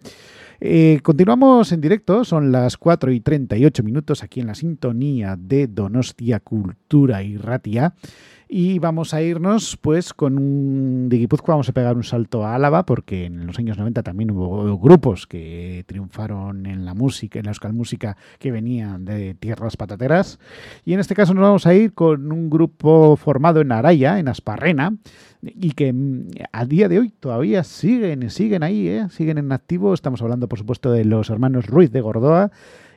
Eh, 0.61 1.01
continuamos 1.03 1.73
en 1.73 1.81
directo, 1.81 2.25
son 2.25 2.53
las 2.53 2.77
4 2.77 3.13
y 3.13 3.21
38 3.21 3.83
minutos 3.83 4.23
aquí 4.23 4.41
en 4.41 4.47
la 4.47 4.55
sintonía 4.55 5.37
de 5.37 5.67
Donostia 5.67 6.39
Cultura 6.39 7.23
y 7.23 7.37
Ratia. 7.39 7.95
Y 8.53 8.81
vamos 8.81 9.15
a 9.15 9.23
irnos 9.23 9.77
pues 9.77 10.13
con 10.13 10.37
un 10.37 11.09
de 11.09 11.29
vamos 11.47 11.69
a 11.69 11.73
pegar 11.73 11.95
un 11.95 12.03
salto 12.03 12.45
a 12.45 12.57
Álava, 12.57 12.85
porque 12.85 13.27
en 13.27 13.47
los 13.47 13.57
años 13.61 13.79
90 13.79 14.03
también 14.03 14.33
hubo 14.33 14.77
grupos 14.77 15.29
que 15.29 15.85
triunfaron 15.87 16.67
en 16.67 16.85
la 16.85 16.95
música, 16.95 17.39
en 17.39 17.45
la 17.45 17.53
Euskal 17.53 17.75
Música, 17.75 18.17
que 18.41 18.51
venían 18.51 19.05
de 19.05 19.35
tierras 19.35 19.77
patateras. 19.77 20.41
Y 20.85 20.95
en 20.95 20.99
este 20.99 21.15
caso 21.15 21.33
nos 21.33 21.43
vamos 21.43 21.65
a 21.65 21.75
ir 21.75 21.95
con 21.95 22.33
un 22.33 22.51
grupo 22.51 23.15
formado 23.15 23.61
en 23.61 23.71
Araya, 23.71 24.19
en 24.19 24.27
Asparrena, 24.27 24.97
y 25.43 25.71
que 25.71 25.95
a 26.51 26.65
día 26.65 26.89
de 26.89 26.99
hoy 26.99 27.11
todavía 27.11 27.63
siguen, 27.63 28.29
siguen 28.31 28.65
ahí, 28.65 28.89
¿eh? 28.89 29.07
siguen 29.11 29.39
en 29.39 29.53
activo. 29.53 29.95
Estamos 29.95 30.23
hablando, 30.23 30.49
por 30.49 30.59
supuesto, 30.59 30.91
de 30.91 31.05
los 31.05 31.31
hermanos 31.31 31.69
Ruiz 31.69 31.93
de 31.93 32.01
Gordoa, 32.01 32.51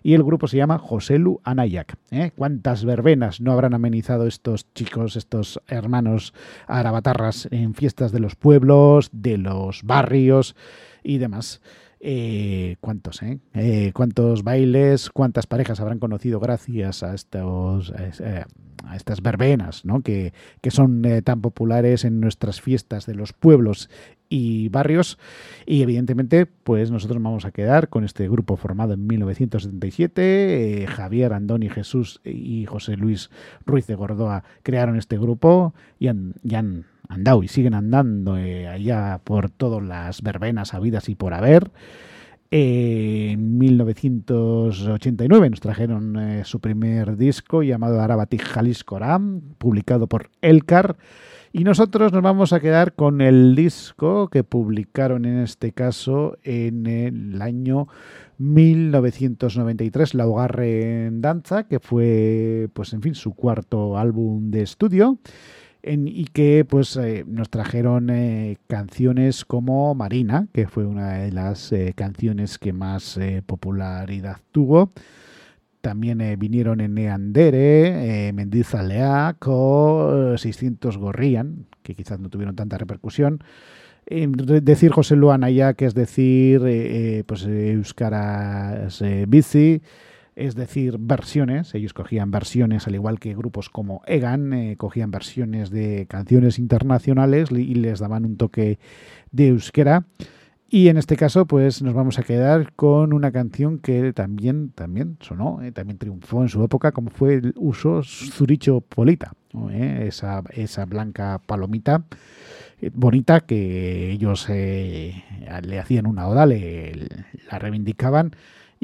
y 0.04 0.14
el 0.14 0.24
grupo 0.24 0.48
se 0.48 0.58
llama 0.58 0.78
Joselu 0.78 1.40
Anayak. 1.44 1.98
¿eh? 2.12 2.32
¿Cuántas 2.36 2.86
verbenas 2.86 3.42
no 3.42 3.54
habrán 3.54 3.74
amenizado 3.74 4.28
estos 4.28 4.72
chicos, 4.74 5.16
estos 5.16 5.62
hermanos 5.68 6.34
arabatarras 6.68 7.48
en 7.52 7.74
fiestas 7.74 8.12
de 8.12 8.20
los 8.20 8.36
pueblos, 8.36 9.10
de 9.14 9.38
los 9.38 9.84
barrios 9.84 10.56
y 11.04 11.18
demás? 11.18 11.62
Eh, 12.06 12.76
¿Cuántos, 12.82 13.24
eh? 13.24 13.40
eh? 13.54 13.92
¿Cuántos 13.94 14.44
bailes, 14.44 15.10
cuántas 15.10 15.48
parejas 15.48 15.80
habrán 15.80 16.00
conocido 16.00 16.40
gracias 16.40 17.02
a 17.02 17.14
estos... 17.14 17.92
A, 17.92 18.46
a 18.86 18.96
estas 18.96 19.22
verbenas, 19.22 19.86
¿no? 19.86 20.02
que, 20.02 20.34
que 20.62 20.72
son 20.72 21.04
eh, 21.06 21.22
tan 21.22 21.42
populares 21.42 22.06
en 22.06 22.20
nuestras 22.20 22.62
fiestas 22.62 23.06
de 23.06 23.16
los 23.16 23.34
pueblos 23.34 23.90
y 24.30 24.70
barrios. 24.70 25.18
Y 25.66 25.82
evidentemente, 25.82 26.46
pues 26.46 26.92
nosotros 26.92 27.22
vamos 27.22 27.46
a 27.46 27.52
quedar 27.52 27.90
con 27.90 28.04
este 28.04 28.28
grupo 28.28 28.58
formado 28.58 28.94
en 28.94 29.08
1977. 29.08 30.84
Eh, 30.84 30.88
Javier, 30.88 31.34
Andoni 31.34 31.70
Jesús 31.70 32.22
y 32.24 32.66
José 32.66 32.98
Luis 32.98 33.30
Ruiz 33.66 33.88
de 33.88 33.96
Gordoa 33.96 34.44
crearon 34.64 34.98
este 34.98 35.18
grupo 35.18 35.74
y 36.00 36.08
han, 36.08 36.36
y 36.44 36.56
han 36.56 36.86
andado 37.10 37.44
y 37.44 37.48
siguen 37.48 37.74
andando 37.74 38.38
eh, 38.38 38.68
allá 38.68 39.20
por 39.24 39.50
todas 39.50 39.84
las 39.84 40.22
verbenas 40.22 40.74
habidas 40.74 41.10
y 41.10 41.16
por 41.16 41.34
haber. 41.34 41.72
En 42.56 43.58
1989 43.58 45.50
nos 45.50 45.60
trajeron 45.60 46.20
eh, 46.20 46.44
su 46.46 46.60
primer 46.60 47.18
disco 47.18 47.64
llamado 47.64 48.00
Arabati 48.00 48.38
Jalisco 48.38 49.00
Ram, 49.00 49.42
publicado 49.58 50.06
por 50.06 50.30
Elcar. 50.42 50.98
Y 51.52 51.64
nosotros 51.64 52.12
nos 52.14 52.22
vamos 52.22 52.54
a 52.54 52.60
quedar 52.60 52.94
con 52.94 53.22
el 53.22 53.56
disco 53.56 54.28
que 54.28 54.44
publicaron 54.44 55.26
en 55.26 55.40
este 55.40 55.72
caso 55.72 56.38
en 56.44 56.86
el 56.86 57.42
año 57.42 57.88
1993, 58.38 60.14
La 60.14 60.28
Hogarre 60.28 61.06
en 61.08 61.22
Danza, 61.22 61.68
que 61.68 61.80
fue, 61.80 62.70
pues 62.74 62.94
en 62.94 63.02
fin, 63.02 63.16
su 63.16 63.34
cuarto 63.34 63.98
álbum 63.98 64.52
de 64.52 64.62
estudio. 64.62 65.18
Y 65.86 66.26
que 66.32 66.64
pues 66.64 66.96
eh, 66.96 67.26
nos 67.28 67.50
trajeron 67.50 68.10
eh, 68.10 68.58
canciones 68.68 69.44
como 69.44 69.94
Marina, 69.96 70.48
que 70.54 70.66
fue 70.66 70.86
una 70.86 71.16
de 71.16 71.34
las 71.34 71.74
eh, 71.74 71.92
canciones 71.94 72.58
que 72.58 72.72
más 72.72 73.20
popularidad 73.46 74.38
tuvo. 74.54 74.94
También 75.82 76.40
vinieron 76.40 76.80
en 76.80 76.94
Neandere, 76.94 78.32
Mendizaleak 78.32 79.46
o 79.48 80.38
600 80.38 80.98
Gorrian, 80.98 81.66
que 81.82 81.94
quizás 81.94 82.22
no 82.22 82.30
tuvieron 82.30 82.56
tanta 82.56 82.78
repercusión. 82.78 83.44
decir 84.06 84.94
José 84.94 85.18
Luana 85.18 85.50
ya, 85.50 85.74
que 85.74 85.86
es 85.86 85.94
decir, 85.94 86.62
pues 87.28 87.46
Euskaras 87.46 89.04
Bici, 89.28 89.82
es 90.36 90.56
decir, 90.56 90.98
versiones. 91.00 91.74
Ellos 91.76 91.94
cogían 91.94 92.32
versiones, 92.32 92.88
al 92.88 92.96
igual 92.96 93.20
que 93.20 93.36
grupos 93.36 93.70
como 93.70 94.02
Egan, 94.06 94.54
eh, 94.54 94.76
cogían 94.78 95.12
versiones 95.12 95.70
de 95.70 96.08
canciones 96.10 96.60
internacionales 96.60 97.52
y 97.52 97.76
les 97.76 98.00
daban 98.00 98.26
un 98.26 98.38
toque 98.38 98.80
de 99.32 99.48
euskera. 99.48 100.06
Y 100.70 100.88
en 100.88 100.98
este 100.98 101.18
caso, 101.18 101.46
pues 101.46 101.84
nos 101.84 101.94
vamos 101.94 102.18
a 102.18 102.24
quedar 102.24 102.74
con 102.74 103.14
una 103.14 103.32
canción 103.32 103.78
que 103.78 104.12
también, 104.12 104.72
también 104.72 105.18
sonó, 105.20 105.62
eh, 105.62 105.72
también 105.72 106.00
triunfó 106.00 106.42
en 106.42 106.50
su 106.50 106.64
época, 106.64 106.92
como 106.92 107.12
fue 107.12 107.36
el 107.36 107.54
uso 107.58 108.02
Zuricho 108.02 108.82
Polita, 108.82 109.34
eh, 109.70 110.06
esa, 110.08 110.44
esa 110.52 110.86
blanca 110.86 111.40
palomita 111.46 112.06
bonita 112.92 113.42
que 113.42 114.12
ellos 114.12 114.50
le 114.50 115.80
hacían 115.80 116.06
una 116.06 116.28
oda, 116.28 116.46
le, 116.46 117.08
la 117.50 117.58
reivindicaban 117.58 118.36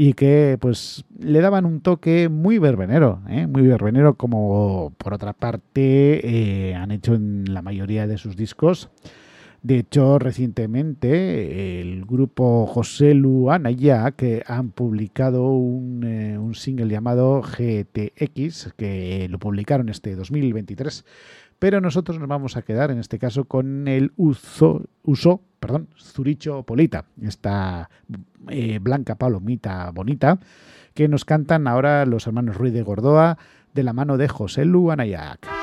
y 0.01 0.13
que 0.13 0.57
pues 0.61 1.03
le 1.19 1.41
daban 1.41 1.65
un 1.65 1.81
toque 1.81 2.29
muy 2.29 2.57
verbenero, 2.57 3.21
¿eh? 3.27 3.47
muy 3.47 3.63
verbenero 3.63 4.13
como 4.13 4.93
por 4.97 5.13
otra 5.13 5.33
parte 5.33 6.69
eh, 6.69 6.73
han 6.73 6.91
hecho 6.91 7.15
en 7.15 7.53
la 7.53 7.61
mayoría 7.61 8.07
de 8.07 8.17
sus 8.17 8.37
discos. 8.37 8.89
De 9.61 9.79
hecho, 9.79 10.19
recientemente 10.19 11.81
el 11.81 12.05
grupo 12.05 12.65
José 12.65 13.13
Luana 13.13 13.71
ya 13.71 14.11
que 14.11 14.41
han 14.47 14.71
publicado 14.71 15.49
un, 15.51 16.03
eh, 16.05 16.37
un, 16.37 16.55
single 16.55 16.87
llamado 16.87 17.41
GTX, 17.41 18.73
que 18.77 19.27
lo 19.29 19.37
publicaron 19.37 19.89
este 19.89 20.15
2023. 20.15 21.03
Pero 21.59 21.81
nosotros 21.81 22.19
nos 22.19 22.29
vamos 22.29 22.55
a 22.55 22.61
quedar 22.61 22.89
en 22.89 22.99
este 22.99 23.19
caso 23.19 23.43
con 23.43 23.89
el 23.89 24.13
uso, 24.15 24.85
uso 25.03 25.41
perdón, 25.59 25.89
Zuricho 25.97 26.63
Polita, 26.63 27.05
esta 27.21 27.89
eh, 28.47 28.79
blanca 28.79 29.15
palomita 29.15 29.91
bonita, 29.91 30.39
que 30.93 31.09
nos 31.09 31.25
cantan 31.25 31.67
ahora 31.67 32.05
los 32.05 32.27
hermanos 32.27 32.55
Ruiz 32.55 32.73
de 32.73 32.81
Gordoa 32.81 33.37
de 33.73 33.83
la 33.83 33.93
mano 33.93 34.17
de 34.17 34.29
José 34.29 34.63
Lu 34.63 34.89
Anayac. 34.91 35.58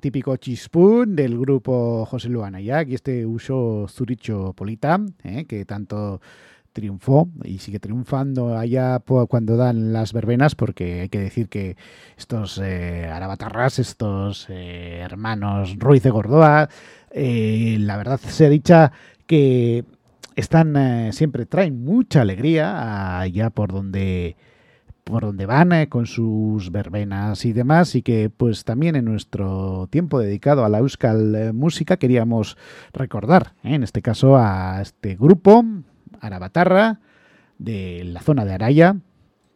Típico 0.00 0.36
chispún 0.36 1.14
del 1.14 1.38
grupo 1.38 2.04
José 2.06 2.28
Luanayak 2.28 2.88
y 2.88 2.94
este 2.94 3.26
uso 3.26 3.86
Zuricho 3.88 4.52
Polita, 4.54 5.00
¿eh? 5.24 5.44
que 5.44 5.64
tanto 5.64 6.20
triunfó 6.72 7.28
y 7.44 7.58
sigue 7.58 7.80
triunfando 7.80 8.56
allá 8.56 9.00
cuando 9.00 9.56
dan 9.56 9.92
las 9.92 10.12
verbenas, 10.12 10.54
porque 10.54 11.02
hay 11.02 11.08
que 11.08 11.18
decir 11.18 11.48
que 11.48 11.76
estos 12.16 12.58
eh, 12.58 13.06
arabatarras, 13.06 13.78
estos 13.78 14.46
eh, 14.48 15.00
hermanos 15.02 15.76
Ruiz 15.78 16.02
de 16.02 16.10
Gordoa, 16.10 16.68
eh, 17.10 17.76
la 17.80 17.96
verdad 17.96 18.20
sea 18.20 18.48
dicha 18.48 18.92
que 19.26 19.84
están 20.36 21.12
siempre 21.12 21.46
traen 21.46 21.84
mucha 21.84 22.22
alegría 22.22 23.20
allá 23.20 23.50
por 23.50 23.72
donde 23.72 24.36
por 25.10 25.24
donde 25.24 25.46
van 25.46 25.86
con 25.86 26.06
sus 26.06 26.70
verbenas 26.70 27.44
y 27.44 27.52
demás 27.52 27.94
y 27.94 28.02
que 28.02 28.30
pues 28.30 28.64
también 28.64 28.96
en 28.96 29.04
nuestro 29.04 29.88
tiempo 29.90 30.18
dedicado 30.18 30.64
a 30.64 30.68
la 30.68 30.78
Euskal 30.78 31.34
eh, 31.34 31.52
Música 31.52 31.96
queríamos 31.96 32.56
recordar, 32.92 33.54
eh, 33.62 33.74
en 33.74 33.82
este 33.82 34.02
caso 34.02 34.36
a 34.36 34.80
este 34.80 35.16
grupo, 35.16 35.64
Arabatarra, 36.20 37.00
de 37.58 38.04
la 38.04 38.20
zona 38.20 38.44
de 38.44 38.54
Araya, 38.54 38.96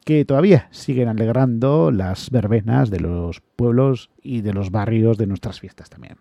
que 0.04 0.24
todavía 0.24 0.68
siguen 0.70 1.08
alegrando 1.08 1.90
las 1.90 2.30
verbenas 2.30 2.90
de 2.90 3.00
los 3.00 3.40
pueblos 3.40 4.10
y 4.22 4.42
de 4.42 4.52
los 4.52 4.70
barrios 4.70 5.16
de 5.16 5.26
nuestras 5.26 5.60
fiestas 5.60 5.88
también. 5.88 6.16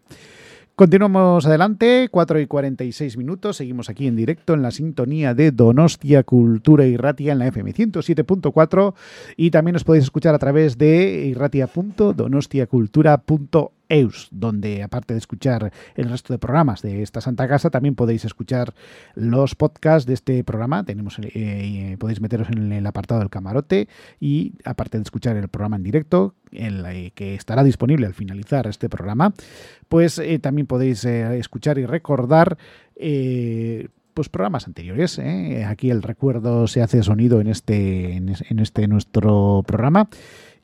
Continuamos 0.75 1.45
adelante, 1.45 2.07
4 2.09 2.39
y 2.39 2.47
46 2.47 3.15
minutos. 3.17 3.57
Seguimos 3.57 3.91
aquí 3.91 4.07
en 4.07 4.15
directo 4.15 4.55
en 4.55 4.63
la 4.63 4.71
sintonía 4.71 5.35
de 5.35 5.51
Donostia 5.51 6.23
Cultura 6.23 6.83
y 6.87 6.97
Ratia 6.97 7.33
en 7.33 7.37
la 7.37 7.45
FM 7.45 7.75
107.4 7.75 8.95
y 9.37 9.51
también 9.51 9.75
os 9.75 9.83
podéis 9.83 10.05
escuchar 10.05 10.33
a 10.33 10.39
través 10.39 10.79
de 10.79 11.31
irratia.donostiacultura.eus, 13.93 14.27
donde 14.31 14.83
aparte 14.83 15.13
de 15.13 15.17
escuchar 15.19 15.71
el 15.95 16.09
resto 16.09 16.33
de 16.33 16.39
programas 16.39 16.81
de 16.81 17.01
esta 17.01 17.21
Santa 17.21 17.47
Casa, 17.47 17.69
también 17.69 17.95
podéis 17.95 18.25
escuchar 18.25 18.73
los 19.15 19.55
podcasts 19.55 20.05
de 20.07 20.13
este 20.13 20.43
programa. 20.43 20.83
Tenemos, 20.83 21.19
eh, 21.19 21.31
eh, 21.33 21.95
podéis 21.99 22.21
meteros 22.21 22.49
en 22.49 22.71
el 22.71 22.85
apartado 22.85 23.19
del 23.19 23.29
camarote 23.29 23.87
y 24.19 24.53
aparte 24.65 24.97
de 24.97 25.03
escuchar 25.03 25.37
el 25.37 25.47
programa 25.47 25.75
en 25.77 25.83
directo, 25.83 26.35
eh, 26.51 27.11
que 27.15 27.35
estará 27.35 27.63
disponible 27.63 28.05
al 28.05 28.13
finalizar 28.13 28.67
este 28.67 28.89
programa, 28.89 29.33
pues 29.89 30.17
eh, 30.19 30.39
también 30.39 30.67
podéis 30.67 31.05
escuchar 31.05 31.77
y 31.77 31.85
recordar 31.85 32.57
pues 34.13 34.29
programas 34.29 34.67
anteriores. 34.67 35.19
Aquí 35.67 35.89
el 35.89 36.03
recuerdo 36.03 36.67
se 36.67 36.83
hace 36.83 37.01
sonido 37.01 37.41
en 37.41 37.47
este, 37.47 38.13
en, 38.15 38.29
es- 38.29 38.43
en 38.49 38.59
este 38.59 38.87
nuestro 38.87 39.63
programa. 39.65 40.07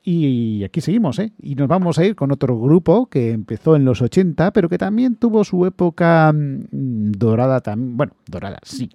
Y 0.03 0.63
aquí 0.63 0.79
seguimos, 0.81 1.19
¿eh? 1.19 1.33
Y 1.41 1.55
nos 1.55 1.67
vamos 1.67 1.99
a 1.99 2.05
ir 2.05 2.15
con 2.15 2.31
otro 2.31 2.59
grupo 2.59 3.07
que 3.07 3.31
empezó 3.31 3.75
en 3.75 3.83
los 3.83 4.01
80, 4.01 4.51
pero 4.51 4.69
que 4.69 4.77
también 4.77 5.15
tuvo 5.15 5.43
su 5.43 5.65
época 5.65 6.31
mm, 6.33 7.11
dorada. 7.11 7.61
Bueno, 7.75 8.13
dorada, 8.25 8.59
sí. 8.63 8.89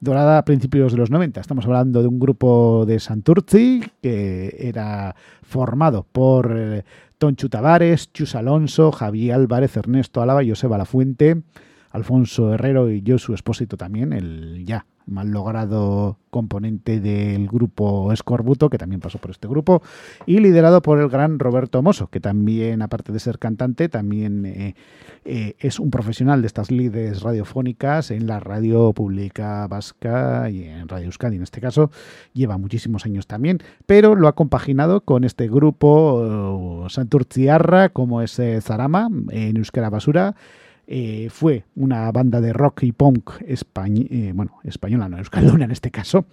Dorada 0.00 0.38
a 0.38 0.44
principios 0.44 0.92
de 0.92 0.98
los 0.98 1.10
90. 1.10 1.40
Estamos 1.40 1.64
hablando 1.64 2.02
de 2.02 2.08
un 2.08 2.18
grupo 2.18 2.84
de 2.86 3.00
Santurci 3.00 3.82
que 4.02 4.54
era 4.58 5.16
formado 5.42 6.06
por 6.10 6.54
eh, 6.56 6.84
Tonchu 7.16 7.48
Tavares, 7.48 8.12
Chus 8.12 8.34
Alonso, 8.34 8.92
Javier 8.92 9.34
Álvarez, 9.34 9.76
Ernesto 9.76 10.20
Álava, 10.20 10.42
Joseba 10.46 10.76
Lafuente, 10.76 11.42
Alfonso 11.90 12.52
Herrero 12.52 12.90
y 12.90 13.02
Josu 13.06 13.34
Espósito 13.34 13.76
también, 13.76 14.12
el 14.12 14.64
ya 14.66 14.86
mal 15.12 15.30
logrado 15.30 16.18
componente 16.30 16.98
del 16.98 17.46
grupo 17.46 18.10
Escorbuto, 18.12 18.70
que 18.70 18.78
también 18.78 19.00
pasó 19.00 19.18
por 19.18 19.30
este 19.30 19.46
grupo, 19.46 19.82
y 20.24 20.38
liderado 20.38 20.80
por 20.80 20.98
el 20.98 21.08
gran 21.08 21.38
Roberto 21.38 21.82
Mosso, 21.82 22.08
que 22.08 22.20
también, 22.20 22.80
aparte 22.80 23.12
de 23.12 23.20
ser 23.20 23.38
cantante, 23.38 23.90
también 23.90 24.46
eh, 24.46 24.74
eh, 25.24 25.54
es 25.58 25.78
un 25.78 25.90
profesional 25.90 26.40
de 26.40 26.46
estas 26.46 26.70
lides 26.70 27.22
radiofónicas 27.22 28.10
en 28.10 28.26
la 28.26 28.40
radio 28.40 28.94
pública 28.94 29.66
vasca 29.66 30.48
y 30.48 30.64
en 30.64 30.88
Radio 30.88 31.06
Euskadi 31.06 31.36
en 31.36 31.42
este 31.42 31.60
caso, 31.60 31.90
lleva 32.32 32.56
muchísimos 32.56 33.04
años 33.04 33.26
también, 33.26 33.58
pero 33.84 34.14
lo 34.14 34.26
ha 34.26 34.34
compaginado 34.34 35.02
con 35.02 35.24
este 35.24 35.48
grupo 35.48 36.86
eh, 36.86 36.90
Santurciarra, 36.90 37.90
como 37.90 38.22
es 38.22 38.40
Zarama, 38.62 39.08
en 39.30 39.58
Euskera 39.58 39.90
Basura, 39.90 40.34
eh, 40.86 41.28
fue 41.30 41.64
una 41.76 42.10
banda 42.10 42.40
de 42.40 42.52
rock 42.52 42.82
y 42.82 42.92
punk 42.92 43.30
eh, 43.40 44.32
bueno, 44.34 44.58
española, 44.64 45.08
no 45.08 45.18
euskalduna 45.18 45.64
en 45.64 45.70
este 45.70 45.90
caso, 45.90 46.26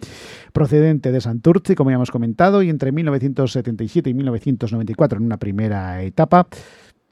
procedente 0.53 1.11
de 1.11 1.21
Santurce, 1.21 1.75
como 1.75 1.91
ya 1.91 1.95
hemos 1.95 2.11
comentado, 2.11 2.63
y 2.63 2.69
entre 2.69 2.91
1977 2.91 4.09
y 4.09 4.13
1994, 4.13 5.19
en 5.19 5.25
una 5.25 5.37
primera 5.37 6.01
etapa, 6.01 6.47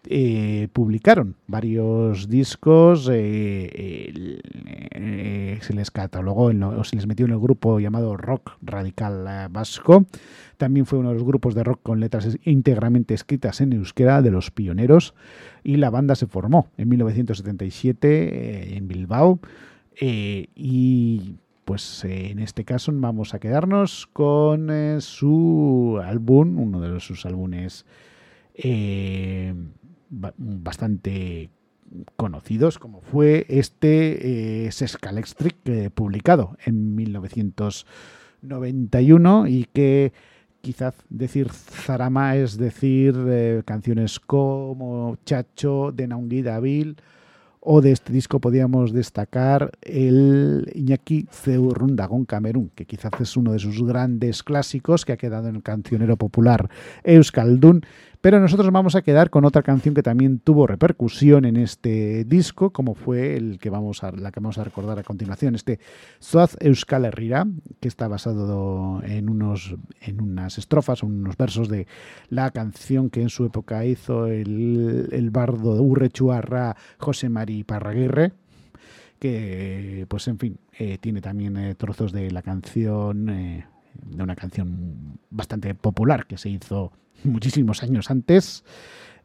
eh, 0.06 0.68
publicaron 0.72 1.36
varios 1.48 2.30
discos, 2.30 3.10
eh, 3.12 4.40
eh, 4.92 5.60
se 5.62 5.74
les 5.74 5.92
catalogó 5.92 6.46
o 6.46 6.84
se 6.84 6.96
les 6.96 7.08
metió 7.08 7.26
en 7.26 7.34
el 7.34 7.40
grupo 7.40 7.80
llamado 7.80 8.16
Rock 8.16 8.52
Radical 8.62 9.50
Vasco. 9.52 10.06
También 10.58 10.86
fue 10.86 11.00
uno 11.00 11.10
de 11.10 11.16
los 11.16 11.24
grupos 11.24 11.56
de 11.56 11.64
rock 11.64 11.82
con 11.84 12.00
letras 12.00 12.38
íntegramente 12.44 13.14
escritas 13.14 13.62
en 13.62 13.74
euskera 13.74 14.22
de 14.22 14.32
los 14.32 14.50
pioneros 14.50 15.14
y 15.64 15.78
la 15.78 15.90
banda 15.90 16.16
se 16.16 16.26
formó 16.26 16.70
en 16.78 16.90
1977 16.90 18.08
eh, 18.08 18.78
en 18.78 18.88
Bilbao 18.88 19.40
y 20.00 21.36
pues 21.66 22.06
en 22.06 22.40
este 22.40 22.64
caso 22.64 22.92
vamos 22.94 23.34
a 23.34 23.40
quedarnos 23.40 24.08
con 24.14 24.70
su 25.02 26.00
álbum, 26.04 26.60
uno 26.60 26.80
de 26.80 27.00
sus 27.00 27.26
álbumes 27.26 27.86
bastante 30.10 31.52
conocidos, 32.16 32.80
como 32.80 33.02
fue 33.02 33.46
este 33.50 34.66
eh, 34.66 34.72
Sescalextric, 34.72 35.58
eh, 35.66 35.90
publicado 35.90 36.56
en 36.66 36.96
1991 36.96 39.48
y 39.48 39.66
que 39.72 40.14
quizás 40.62 40.96
decir 41.10 41.52
Zarama 41.52 42.36
es 42.36 42.58
decir 42.58 43.16
eh, 43.28 43.62
canciones 43.66 44.20
como 44.20 45.18
Chacho, 45.26 45.92
de 45.94 46.08
Naungui 46.08 46.42
Dabil 46.42 46.98
o 47.70 47.82
de 47.82 47.92
este 47.92 48.14
disco 48.14 48.40
podríamos 48.40 48.94
destacar 48.94 49.72
el 49.82 50.72
Iñaki 50.74 51.28
Zeurrundagón 51.32 52.26
Camerún, 52.26 52.72
que 52.76 52.86
quizás 52.86 53.12
es 53.20 53.36
uno 53.36 53.52
de 53.52 53.60
sus 53.60 53.86
grandes 53.86 54.44
clásicos 54.44 55.04
que 55.04 55.14
ha 55.14 55.18
quedado 55.18 55.50
en 55.50 55.58
el 55.58 55.64
cancionero 55.64 56.18
popular 56.18 56.70
Euskaldun. 57.04 57.82
Pero 58.28 58.42
nosotros 58.42 58.66
nos 58.66 58.74
vamos 58.74 58.96
a 58.96 59.04
quedar 59.04 59.30
con 59.30 59.46
otra 59.46 59.64
canción 59.64 59.96
que 59.96 60.04
también 60.04 60.40
tuvo 60.40 60.68
repercusión 60.68 61.46
en 61.46 61.56
este 61.56 62.26
disco, 62.26 62.72
como 62.72 62.94
fue 62.94 63.38
el 63.38 63.58
que 63.58 63.70
vamos 63.70 64.04
a, 64.04 64.12
la 64.12 64.34
que 64.34 64.42
vamos 64.42 64.58
a 64.58 64.66
recordar 64.66 65.00
a 65.00 65.04
continuación, 65.04 65.56
este 65.56 65.80
Zoaz 66.22 66.58
Euskal 66.60 67.06
Herrira, 67.06 67.48
que 67.80 67.88
está 67.88 68.10
basado 68.10 69.02
en, 69.06 69.30
unos, 69.30 69.78
en 70.02 70.20
unas 70.22 70.58
estrofas, 70.58 71.04
unos 71.04 71.38
versos 71.38 71.70
de 71.70 71.88
la 72.28 72.52
canción 72.52 73.10
que 73.10 73.22
en 73.22 73.30
su 73.30 73.46
época 73.46 73.86
hizo 73.86 74.26
el, 74.28 75.08
el 75.10 75.30
bardo 75.30 75.82
Urrechuarra 75.82 76.76
José 76.98 77.30
Mari 77.30 77.64
Parraguirre, 77.64 78.34
que, 79.20 80.06
pues 80.10 80.28
en 80.28 80.38
fin, 80.38 80.58
eh, 80.78 80.98
tiene 81.00 81.22
también 81.22 81.56
eh, 81.56 81.76
trozos 81.76 82.12
de 82.12 82.30
la 82.32 82.42
canción, 82.42 83.30
eh, 83.30 83.66
de 83.94 84.22
una 84.22 84.36
canción 84.36 85.18
bastante 85.30 85.74
popular 85.76 86.28
que 86.28 86.38
se 86.38 86.50
hizo 86.50 86.92
muchísimos 87.24 87.84
años 87.84 88.12
antes. 88.12 88.66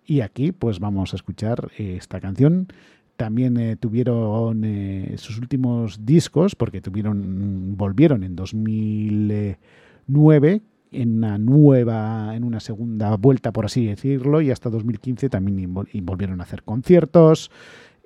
Y 0.05 0.21
aquí, 0.21 0.53
pues 0.53 0.79
vamos 0.81 1.13
a 1.13 1.17
escuchar 1.17 1.71
eh, 1.79 1.97
esta 1.99 2.21
canción. 2.21 2.69
También 3.17 3.57
eh, 3.57 3.77
tuvieron 3.77 4.65
eh, 4.65 5.15
sus 5.17 5.39
últimos 5.39 6.05
discos, 6.05 6.57
porque 6.57 6.81
tuvieron, 6.81 7.77
volvieron 7.77 8.25
en 8.25 8.35
2009 8.35 10.63
en 10.93 11.19
una 11.19 11.39
nueva, 11.39 12.35
en 12.37 12.43
una 12.45 12.61
segunda 12.61 13.17
vuelta, 13.17 13.53
por 13.53 13.65
así 13.65 13.87
decirlo, 13.87 14.43
y 14.43 14.51
hasta 14.51 14.69
2015 14.69 15.31
también 15.31 15.73
volvieron 15.73 16.41
a 16.41 16.43
hacer 16.45 16.65
conciertos 16.65 17.51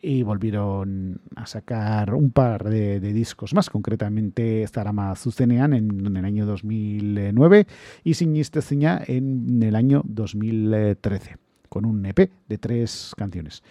y 0.01 0.23
volvieron 0.23 1.21
a 1.35 1.47
sacar 1.47 2.15
un 2.15 2.31
par 2.31 2.65
de, 2.65 3.01
discos 3.01 3.55
más, 3.55 3.71
concretamente 3.71 4.67
Zarama 4.69 5.15
Zuzenean 5.17 5.73
en, 5.73 6.17
el 6.17 6.25
año 6.25 6.47
2009 6.47 7.67
y 8.05 8.15
Sinisteciña 8.15 9.03
en 9.07 9.63
el 9.63 9.75
año 9.75 10.03
2013 10.05 11.39
con 11.69 11.85
un 11.85 12.07
EP 12.07 12.31
de 12.49 12.59
tres 12.59 13.13
canciones. 13.17 13.63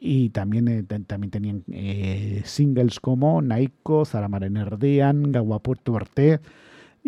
Y 0.00 0.30
también, 0.30 0.68
eh, 0.68 0.84
también 0.84 1.30
tenían 1.30 1.64
eh, 1.72 2.42
singles 2.44 3.00
como 3.00 3.42
Naiko, 3.42 4.04
Zaramaren 4.04 4.56
Erdean, 4.56 5.32
Gaua 5.32 5.60
Puerto 5.60 5.96
Arte. 5.96 6.40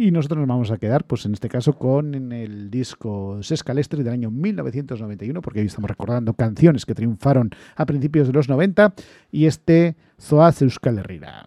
Y 0.01 0.13
nosotros 0.13 0.39
nos 0.39 0.49
vamos 0.49 0.71
a 0.71 0.79
quedar, 0.79 1.05
pues 1.05 1.27
en 1.27 1.35
este 1.35 1.51
caso, 1.51 1.75
con 1.75 2.33
el 2.33 2.71
disco 2.71 3.43
Sescalestri 3.43 4.03
del 4.03 4.15
año 4.15 4.31
1991, 4.31 5.43
porque 5.43 5.61
hoy 5.61 5.67
estamos 5.67 5.91
recordando 5.91 6.33
canciones 6.33 6.87
que 6.87 6.95
triunfaron 6.95 7.51
a 7.77 7.85
principios 7.85 8.27
de 8.27 8.33
los 8.33 8.49
90, 8.49 8.95
y 9.31 9.45
este 9.45 9.97
Zoaz 10.19 10.63
Euskal 10.63 11.01
Herrira. 11.01 11.47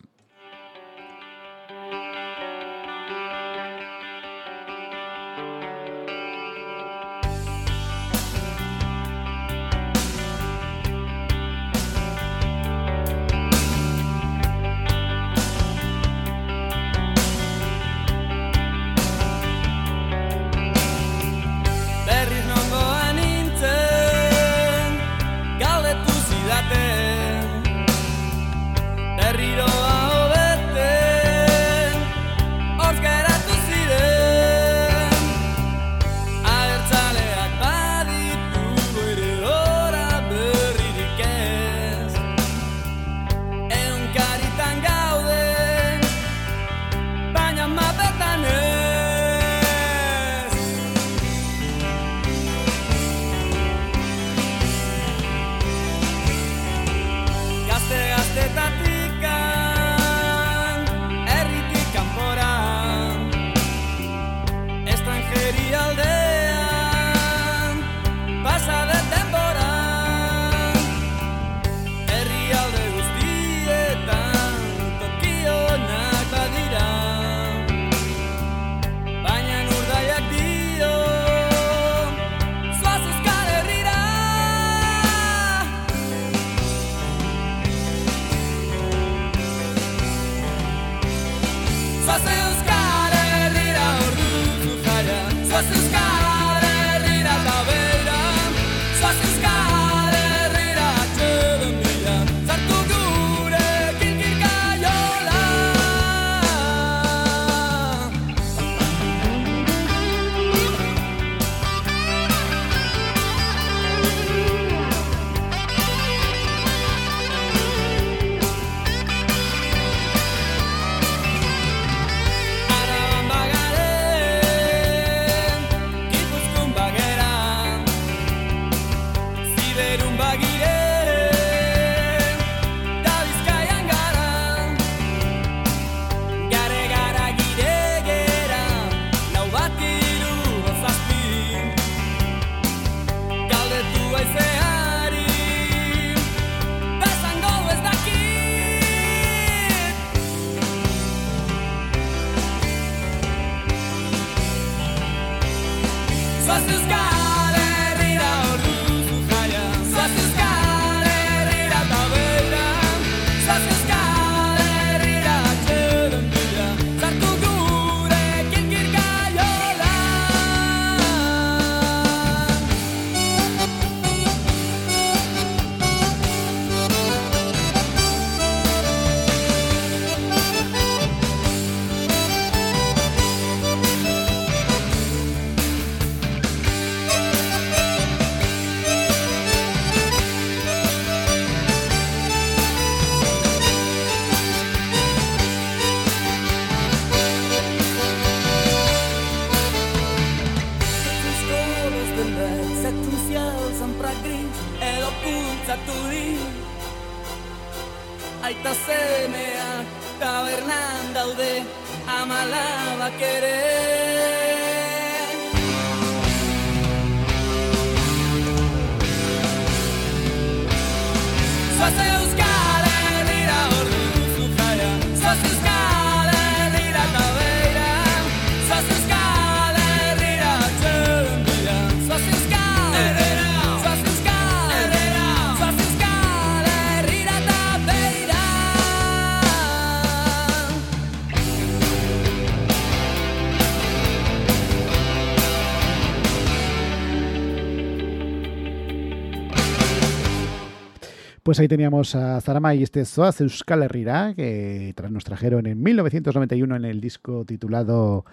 Pues 251.53 251.59
ahí 251.59 251.67
teníamos 251.67 252.15
a 252.15 252.41
Zarama 252.41 252.73
y 252.73 252.81
este 252.81 253.05
Zoaz 253.05 253.39
Euskal 253.39 253.83
Herrira, 253.83 254.33
que 254.35 254.91
nos 255.11 255.23
trajeron 255.23 255.67
en 255.67 255.83
1991 255.83 256.77
en 256.77 256.83
el 256.83 256.99
disco 256.99 257.45
titulado 257.45 258.25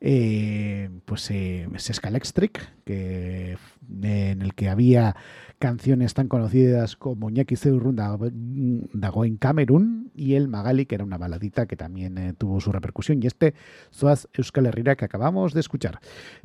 eh, 0.00 0.88
pues 1.04 1.30
eh, 1.30 1.68
que 2.86 3.58
en 4.02 4.42
el 4.42 4.54
que 4.54 4.68
había 4.70 5.14
canciones 5.58 6.14
tan 6.14 6.28
conocidas 6.28 6.96
como 6.96 7.30
Ñaki 7.30 7.56
Zeurrun 7.56 7.96
Dago 7.96 9.24
en 9.24 9.36
Camerún 9.36 10.10
y 10.14 10.34
el 10.34 10.48
Magali, 10.48 10.86
que 10.86 10.96
era 10.96 11.04
una 11.04 11.16
baladita 11.16 11.66
que 11.66 11.76
también 11.76 12.18
eh, 12.18 12.34
tuvo 12.36 12.60
su 12.60 12.70
repercusión, 12.72 13.22
y 13.22 13.26
este 13.26 13.54
Zoaz 13.92 14.26
Euskal 14.34 14.66
Herrira 14.66 14.96
que 14.96 15.04
acabamos 15.04 15.54
de 15.54 15.60
escuchar. 15.60 16.00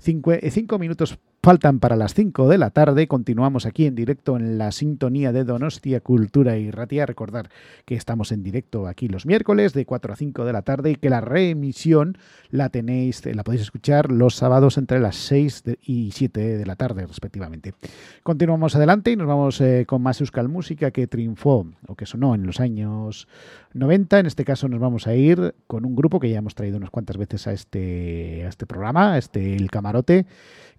Eh, 0.05 0.51
cinco 0.51 0.79
minutos 0.79 1.19
faltan 1.41 1.79
para 1.79 1.95
las 1.95 2.13
5 2.15 2.49
de 2.49 2.57
la 2.57 2.69
tarde. 2.69 3.07
Continuamos 3.07 3.65
aquí 3.65 3.85
en 3.85 3.95
directo 3.95 4.35
en 4.35 4.57
la 4.57 4.71
sintonía 4.73 5.31
de 5.31 5.45
Donostia 5.45 6.01
Cultura 6.01 6.57
y 6.57 6.69
Ratia. 6.69 7.05
Recordar 7.05 7.49
que 7.85 7.95
estamos 7.95 8.31
en 8.33 8.43
directo 8.43 8.87
aquí 8.87 9.07
los 9.07 9.25
miércoles 9.25 9.73
de 9.73 9.85
4 9.85 10.13
a 10.13 10.15
5 10.17 10.43
de 10.43 10.53
la 10.53 10.63
tarde 10.63 10.91
y 10.91 10.95
que 10.95 11.09
la 11.09 11.21
reemisión 11.21 12.17
la 12.49 12.69
tenéis, 12.69 13.25
la 13.25 13.43
podéis 13.45 13.61
escuchar 13.61 14.11
los 14.11 14.35
sábados 14.35 14.77
entre 14.77 14.99
las 14.99 15.15
6 15.15 15.63
de- 15.63 15.79
y 15.81 16.11
7 16.11 16.57
de 16.57 16.65
la 16.65 16.75
tarde, 16.75 17.05
respectivamente. 17.07 17.73
Continuamos 18.23 18.75
adelante 18.75 19.11
y 19.11 19.15
nos 19.15 19.27
vamos 19.27 19.61
eh, 19.61 19.85
con 19.87 20.01
más 20.01 20.19
Euskal 20.19 20.49
Música 20.49 20.91
que 20.91 21.07
triunfó 21.07 21.65
o 21.87 21.95
que 21.95 22.05
sonó 22.05 22.35
en 22.35 22.45
los 22.45 22.59
años 22.59 23.27
90. 23.73 24.19
En 24.19 24.25
este 24.25 24.43
caso 24.43 24.67
nos 24.67 24.79
vamos 24.81 25.07
a 25.07 25.15
ir 25.15 25.55
con 25.67 25.85
un 25.85 25.95
grupo 25.95 26.19
que 26.19 26.29
ya 26.29 26.39
hemos 26.39 26.55
traído 26.55 26.75
unas 26.77 26.89
cuantas 26.89 27.15
veces 27.15 27.47
a 27.47 27.53
este, 27.53 28.43
a 28.45 28.49
este 28.49 28.65
programa, 28.65 29.17
este 29.17 29.55
El 29.55 29.69
Camarote, 29.71 30.25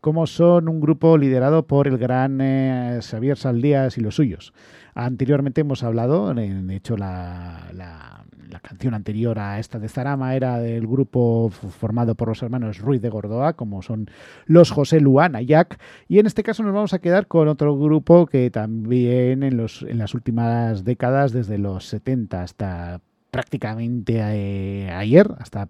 como 0.01 0.27
son 0.27 0.69
un 0.69 0.81
grupo 0.81 1.19
liderado 1.19 1.67
por 1.67 1.87
el 1.87 1.99
gran 1.99 2.41
eh, 2.41 2.99
Xavier 3.03 3.37
Saldías 3.37 3.99
y 3.99 4.01
los 4.01 4.15
suyos. 4.17 4.53
Anteriormente 4.95 5.61
hemos 5.61 5.83
hablado, 5.83 6.35
de 6.35 6.75
hecho 6.77 6.97
la, 6.97 7.67
la- 7.75 8.17
canción 8.63 8.95
anterior 8.95 9.39
a 9.39 9.61
esta 9.61 9.79
de 9.79 9.89
Zarama 9.89 10.35
era 10.35 10.59
del 10.59 10.85
grupo 10.87 11.51
formado 11.51 12.17
por 12.17 12.29
los 12.29 12.43
hermanos 12.43 12.79
Ruiz 12.81 13.01
de 13.01 13.09
Gordoa, 13.09 13.53
como 13.55 13.81
son 13.81 14.11
los 14.47 14.73
José 14.73 15.01
Luana 15.01 15.41
Jack, 15.41 15.79
y 16.09 16.19
en 16.19 16.27
este 16.27 16.43
caso 16.43 16.65
nos 16.65 16.75
vamos 16.75 16.93
a 16.93 16.99
quedar 16.99 17.29
con 17.29 17.47
otro 17.47 17.79
grupo 17.79 18.27
que 18.27 18.51
también 18.51 19.45
en, 19.45 19.57
los, 19.57 19.83
en 19.83 19.99
las 19.99 20.15
últimas 20.15 20.85
décadas, 20.85 21.33
desde 21.33 21.59
los 21.59 21.85
70 21.87 22.43
hasta 22.43 23.01
prácticamente 23.31 24.19
eh, 24.19 24.91
ayer, 24.91 25.31
hasta 25.39 25.69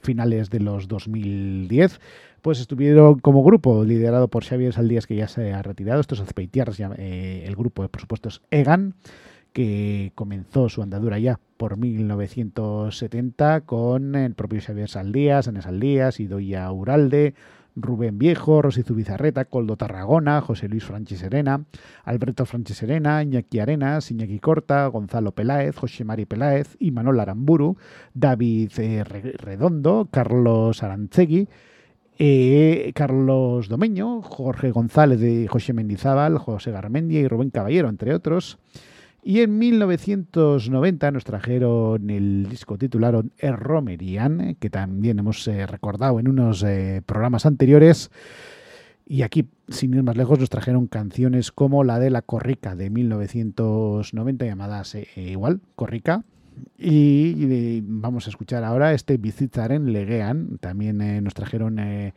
finales 0.00 0.48
de 0.48 0.60
los 0.60 0.86
2010, 0.86 2.00
pues 2.42 2.60
estuvieron 2.60 3.20
como 3.20 3.42
grupo 3.44 3.84
liderado 3.84 4.28
por 4.28 4.44
Xavier 4.44 4.72
Saldías, 4.72 5.06
que 5.06 5.16
ya 5.16 5.28
se 5.28 5.52
ha 5.52 5.62
retirado. 5.62 6.00
Estos 6.00 6.20
Azpeitiarras, 6.20 6.76
ya, 6.76 6.90
eh, 6.98 7.44
el 7.46 7.54
grupo, 7.56 7.86
por 7.88 8.00
supuesto, 8.00 8.28
es 8.28 8.42
Egan, 8.50 8.94
que 9.52 10.12
comenzó 10.14 10.68
su 10.68 10.82
andadura 10.82 11.18
ya 11.18 11.38
por 11.56 11.76
1970 11.76 13.60
con 13.62 14.14
el 14.14 14.34
propio 14.34 14.60
Xavier 14.60 14.88
Saldías, 14.88 15.48
Ana 15.48 15.62
Saldías, 15.62 16.20
Idoia 16.20 16.70
Uralde, 16.72 17.34
Rubén 17.74 18.18
Viejo, 18.18 18.60
Rosy 18.60 18.82
Zubizarreta, 18.82 19.46
Coldo 19.46 19.76
Tarragona, 19.76 20.40
José 20.42 20.68
Luis 20.68 20.84
Franchi 20.84 21.16
Serena, 21.16 21.64
Alberto 22.04 22.44
Franchi 22.44 22.74
Serena, 22.74 23.22
Iñaki 23.22 23.60
Arenas, 23.60 24.10
Iñaki 24.10 24.40
Corta, 24.40 24.86
Gonzalo 24.88 25.32
Peláez, 25.32 25.76
José 25.76 26.04
Mari 26.04 26.26
Peláez, 26.26 26.76
Imanol 26.80 27.20
Aramburu, 27.20 27.76
David 28.14 28.72
eh, 28.78 29.04
Re- 29.04 29.32
Redondo, 29.38 30.08
Carlos 30.10 30.82
Arantzegui, 30.82 31.48
eh, 32.24 32.92
Carlos 32.94 33.68
Domeño, 33.68 34.22
Jorge 34.22 34.70
González 34.70 35.18
de 35.18 35.48
José 35.48 35.72
Mendizábal, 35.72 36.38
José 36.38 36.70
Garmendia 36.70 37.18
y 37.18 37.26
Rubén 37.26 37.50
Caballero, 37.50 37.88
entre 37.88 38.14
otros. 38.14 38.58
Y 39.24 39.40
en 39.40 39.58
1990 39.58 41.10
nos 41.10 41.24
trajeron 41.24 42.08
el 42.10 42.46
disco 42.48 42.78
titulado 42.78 43.24
El 43.38 43.56
Romerian, 43.56 44.56
que 44.60 44.70
también 44.70 45.18
hemos 45.18 45.48
eh, 45.48 45.66
recordado 45.66 46.20
en 46.20 46.28
unos 46.28 46.62
eh, 46.62 47.02
programas 47.04 47.44
anteriores. 47.44 48.12
Y 49.04 49.22
aquí, 49.22 49.48
sin 49.68 49.92
ir 49.94 50.04
más 50.04 50.16
lejos, 50.16 50.38
nos 50.38 50.48
trajeron 50.48 50.86
canciones 50.86 51.50
como 51.50 51.82
la 51.82 51.98
de 51.98 52.10
La 52.10 52.22
Corrica 52.22 52.76
de 52.76 52.88
1990, 52.88 54.46
llamadas 54.46 54.94
eh, 54.94 55.08
eh, 55.16 55.32
igual, 55.32 55.60
Corrica. 55.74 56.22
Y, 56.78 57.80
vamos 57.82 58.26
a 58.26 58.30
escuchar 58.30 58.64
ahora 58.64 58.92
este 58.92 59.16
Bizitzaren 59.16 59.92
Legean. 59.92 60.58
También 60.58 61.00
eh, 61.00 61.20
nos 61.20 61.34
trajeron 61.34 61.78
eh, 61.78 62.14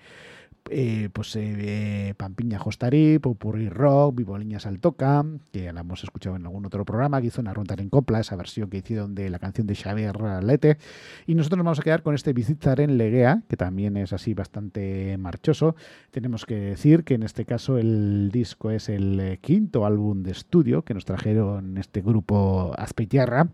eh, 0.71 1.09
pues 1.13 1.35
eh, 1.35 1.55
eh, 1.59 2.13
Pampiña 2.17 2.57
Jostari, 2.57 3.19
Popurri 3.19 3.69
Rock, 3.69 4.15
Vivoliña 4.15 4.59
Saltoca, 4.59 5.23
que 5.51 5.71
la 5.71 5.81
hemos 5.81 6.03
escuchado 6.03 6.37
en 6.37 6.43
algún 6.43 6.65
otro 6.65 6.83
programa, 6.83 7.21
que 7.21 7.27
hizo 7.27 7.39
una 7.39 7.53
ronda 7.53 7.75
en 7.77 7.89
copla, 7.89 8.19
esa 8.19 8.35
versión 8.35 8.71
que 8.71 8.77
hicieron 8.77 9.13
de 9.13 9.29
la 9.29 9.37
canción 9.37 9.67
de 9.67 9.75
Xavier 9.75 10.43
Lete. 10.43 10.79
Y 11.27 11.35
nosotros 11.35 11.59
nos 11.59 11.65
vamos 11.65 11.79
a 11.79 11.83
quedar 11.83 12.01
con 12.01 12.15
este 12.15 12.33
Bizitzaren 12.33 12.97
Legea, 12.97 13.43
que 13.47 13.57
también 13.57 13.95
es 13.95 14.11
así 14.11 14.33
bastante 14.33 15.15
marchoso. 15.19 15.75
Tenemos 16.09 16.47
que 16.47 16.55
decir 16.55 17.03
que 17.03 17.13
en 17.13 17.21
este 17.21 17.45
caso 17.45 17.77
el 17.77 18.31
disco 18.31 18.71
es 18.71 18.89
el 18.89 19.37
quinto 19.41 19.85
álbum 19.85 20.23
de 20.23 20.31
estudio 20.31 20.81
que 20.81 20.95
nos 20.95 21.05
trajeron 21.05 21.77
este 21.77 22.01
grupo 22.01 22.73
Azpeitiarra, 22.75 23.49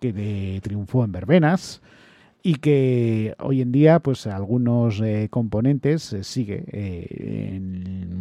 que 0.00 0.12
de- 0.12 0.60
triunfó 0.62 1.04
en 1.04 1.12
Verbenas 1.12 1.80
y 2.42 2.56
que 2.56 3.34
hoy 3.40 3.62
en 3.62 3.72
día 3.72 3.98
pues 3.98 4.26
algunos 4.26 5.00
eh, 5.00 5.28
componentes 5.30 6.12
eh, 6.12 6.22
sigue 6.22 6.64
eh, 6.68 7.60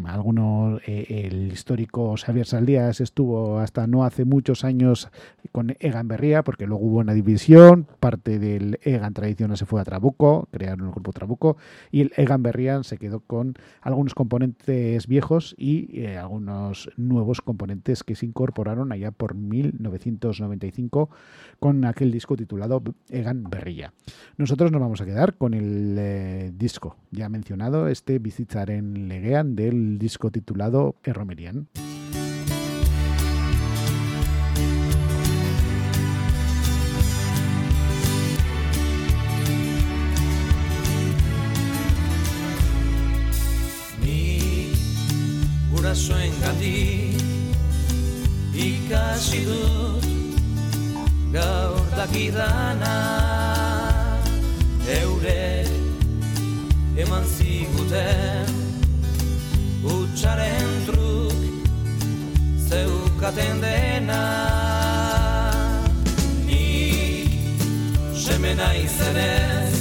algunos 0.05 0.81
el 0.85 1.51
histórico 1.51 2.15
Xavier 2.17 2.45
Saldías 2.45 2.99
estuvo 2.99 3.59
hasta 3.59 3.85
no 3.85 4.03
hace 4.05 4.25
muchos 4.25 4.63
años 4.63 5.09
con 5.51 5.75
Egan 5.79 6.07
Berría 6.07 6.43
porque 6.43 6.65
luego 6.65 6.85
hubo 6.85 6.97
una 6.97 7.13
división 7.13 7.87
parte 7.99 8.39
del 8.39 8.79
Egan 8.81 9.13
tradicional 9.13 9.57
se 9.57 9.65
fue 9.65 9.81
a 9.81 9.83
Trabuco 9.83 10.47
crearon 10.51 10.87
el 10.87 10.91
grupo 10.91 11.11
Trabuco 11.13 11.57
y 11.91 12.01
el 12.01 12.11
Egan 12.15 12.41
Berrian 12.41 12.83
se 12.83 12.97
quedó 12.97 13.19
con 13.19 13.53
algunos 13.81 14.15
componentes 14.15 15.07
viejos 15.07 15.53
y 15.57 16.05
algunos 16.05 16.89
nuevos 16.95 17.41
componentes 17.41 18.03
que 18.03 18.15
se 18.15 18.25
incorporaron 18.25 18.91
allá 18.91 19.11
por 19.11 19.35
1995 19.35 21.09
con 21.59 21.85
aquel 21.85 22.11
disco 22.11 22.35
titulado 22.35 22.81
Egan 23.09 23.43
Berria. 23.43 23.93
Nosotros 24.37 24.71
nos 24.71 24.81
vamos 24.81 25.01
a 25.01 25.05
quedar 25.05 25.35
con 25.35 25.53
el 25.53 25.95
eh, 25.97 26.51
disco 26.53 26.95
ya 27.11 27.29
mencionado, 27.29 27.87
este 27.87 28.19
Bizitzaren 28.19 29.07
Legean 29.07 29.55
del 29.55 29.97
disco 29.97 30.31
titulado 30.31 30.95
Erromerian. 31.03 31.67
Ni 44.03 44.71
gurasoen 45.71 46.33
gati 46.41 47.17
ikasi 48.57 49.45
dut 49.45 50.05
gaur 51.33 51.85
dakidana 51.97 53.66
eurek 54.87 55.67
eman 56.95 57.23
ziguten 57.37 58.47
utxaren 59.83 60.69
truk 60.85 61.33
zeukaten 62.69 63.61
dena. 63.61 64.23
Nik 66.45 67.31
semena 68.15 68.73
izenez 68.75 69.75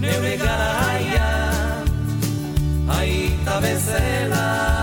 neure 0.00 0.36
garaia 0.36 1.32
aita 2.98 3.60
bezala 3.64 4.73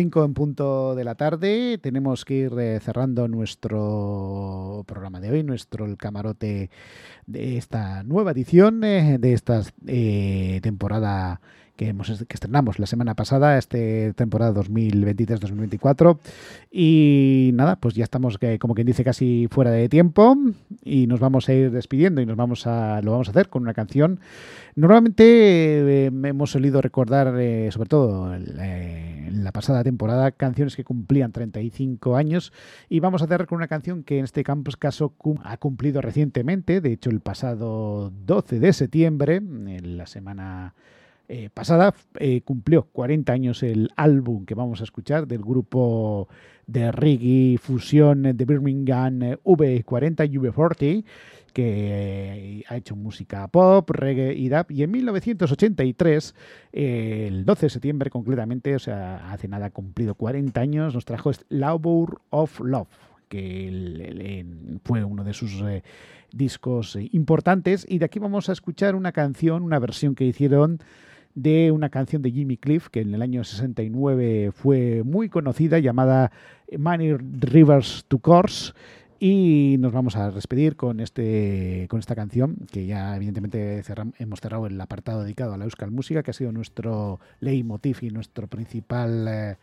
5 0.00 0.24
en 0.24 0.32
punto 0.32 0.94
de 0.94 1.04
la 1.04 1.14
tarde. 1.14 1.76
Tenemos 1.76 2.24
que 2.24 2.32
ir 2.32 2.58
eh, 2.58 2.80
cerrando 2.80 3.28
nuestro 3.28 4.82
programa 4.86 5.20
de 5.20 5.30
hoy, 5.30 5.42
nuestro 5.42 5.84
el 5.84 5.98
camarote 5.98 6.70
de 7.26 7.58
esta 7.58 8.02
nueva 8.02 8.30
edición 8.30 8.82
eh, 8.82 9.18
de 9.18 9.34
esta 9.34 9.60
eh, 9.86 10.60
temporada 10.62 11.42
que, 11.80 11.88
hemos, 11.88 12.08
que 12.10 12.34
estrenamos 12.34 12.78
la 12.78 12.84
semana 12.84 13.14
pasada, 13.14 13.56
esta 13.56 13.78
temporada 14.14 14.52
2023-2024. 14.52 16.18
Y 16.70 17.52
nada, 17.54 17.76
pues 17.76 17.94
ya 17.94 18.04
estamos, 18.04 18.38
como 18.58 18.74
quien 18.74 18.86
dice, 18.86 19.02
casi 19.02 19.48
fuera 19.50 19.70
de 19.70 19.88
tiempo 19.88 20.36
y 20.84 21.06
nos 21.06 21.20
vamos 21.20 21.48
a 21.48 21.54
ir 21.54 21.70
despidiendo 21.70 22.20
y 22.20 22.26
nos 22.26 22.36
vamos 22.36 22.66
a, 22.66 23.00
lo 23.00 23.12
vamos 23.12 23.28
a 23.28 23.30
hacer 23.30 23.48
con 23.48 23.62
una 23.62 23.72
canción. 23.72 24.20
Normalmente 24.76 25.24
eh, 25.24 26.06
hemos 26.06 26.50
solido 26.50 26.82
recordar, 26.82 27.34
eh, 27.38 27.70
sobre 27.72 27.88
todo 27.88 28.34
eh, 28.36 29.24
en 29.28 29.42
la 29.42 29.52
pasada 29.52 29.82
temporada, 29.82 30.32
canciones 30.32 30.76
que 30.76 30.84
cumplían 30.84 31.32
35 31.32 32.14
años 32.14 32.52
y 32.90 33.00
vamos 33.00 33.22
a 33.22 33.24
hacer 33.24 33.46
con 33.46 33.56
una 33.56 33.68
canción 33.68 34.02
que 34.02 34.18
en 34.18 34.24
este 34.26 34.44
caso 34.44 35.14
ha 35.44 35.56
cumplido 35.56 36.02
recientemente, 36.02 36.82
de 36.82 36.92
hecho 36.92 37.08
el 37.08 37.20
pasado 37.20 38.12
12 38.26 38.60
de 38.60 38.72
septiembre, 38.74 39.36
en 39.36 39.96
la 39.96 40.04
semana 40.04 40.74
eh, 41.32 41.48
pasada 41.48 41.94
eh, 42.18 42.40
cumplió 42.40 42.88
40 42.90 43.32
años 43.32 43.62
el 43.62 43.92
álbum 43.94 44.44
que 44.44 44.56
vamos 44.56 44.80
a 44.80 44.84
escuchar 44.84 45.28
del 45.28 45.42
grupo 45.42 46.26
de 46.66 46.90
reggae 46.90 47.56
fusión 47.56 48.22
de 48.22 48.44
Birmingham 48.44 49.20
V40 49.44 50.28
V40 50.28 51.04
que 51.52 52.64
ha 52.68 52.76
hecho 52.76 52.96
música 52.96 53.46
pop, 53.46 53.88
reggae 53.90 54.34
y 54.34 54.48
rap. 54.48 54.72
Y 54.72 54.82
en 54.82 54.90
1983 54.90 56.34
el 56.72 57.44
12 57.44 57.66
de 57.66 57.70
septiembre 57.70 58.10
concretamente, 58.10 58.74
o 58.74 58.80
sea, 58.80 59.30
hace 59.30 59.46
nada 59.46 59.70
cumplido 59.70 60.16
40 60.16 60.60
años, 60.60 60.94
nos 60.94 61.04
trajo 61.04 61.30
Labour 61.48 62.22
of 62.30 62.58
Love 62.58 62.88
que 63.28 64.44
fue 64.82 65.04
uno 65.04 65.22
de 65.22 65.32
sus 65.32 65.62
eh, 65.62 65.84
discos 66.32 66.98
importantes. 67.12 67.86
Y 67.88 67.98
de 67.98 68.06
aquí 68.06 68.18
vamos 68.18 68.48
a 68.48 68.52
escuchar 68.52 68.96
una 68.96 69.12
canción, 69.12 69.62
una 69.62 69.78
versión 69.78 70.16
que 70.16 70.24
hicieron 70.24 70.80
de 71.34 71.70
una 71.70 71.90
canción 71.90 72.22
de 72.22 72.30
Jimmy 72.30 72.56
Cliff 72.56 72.88
que 72.88 73.00
en 73.00 73.14
el 73.14 73.22
año 73.22 73.44
69 73.44 74.52
fue 74.52 75.02
muy 75.04 75.28
conocida 75.28 75.78
llamada 75.78 76.32
Money 76.76 77.16
Rivers 77.16 78.04
to 78.08 78.18
Course 78.18 78.72
y 79.18 79.76
nos 79.78 79.92
vamos 79.92 80.16
a 80.16 80.30
despedir 80.30 80.76
con 80.76 80.98
este 80.98 81.86
con 81.90 82.00
esta 82.00 82.14
canción 82.14 82.56
que 82.72 82.86
ya 82.86 83.14
evidentemente 83.14 83.82
hemos 84.18 84.40
cerrado 84.40 84.66
el 84.66 84.80
apartado 84.80 85.22
dedicado 85.22 85.52
a 85.52 85.58
la 85.58 85.64
Euskal 85.64 85.90
Música 85.90 86.22
que 86.22 86.30
ha 86.30 86.34
sido 86.34 86.52
nuestro 86.52 87.20
leitmotiv 87.40 87.98
y 88.02 88.10
nuestro 88.10 88.46
principal 88.48 89.28
eh, 89.28 89.56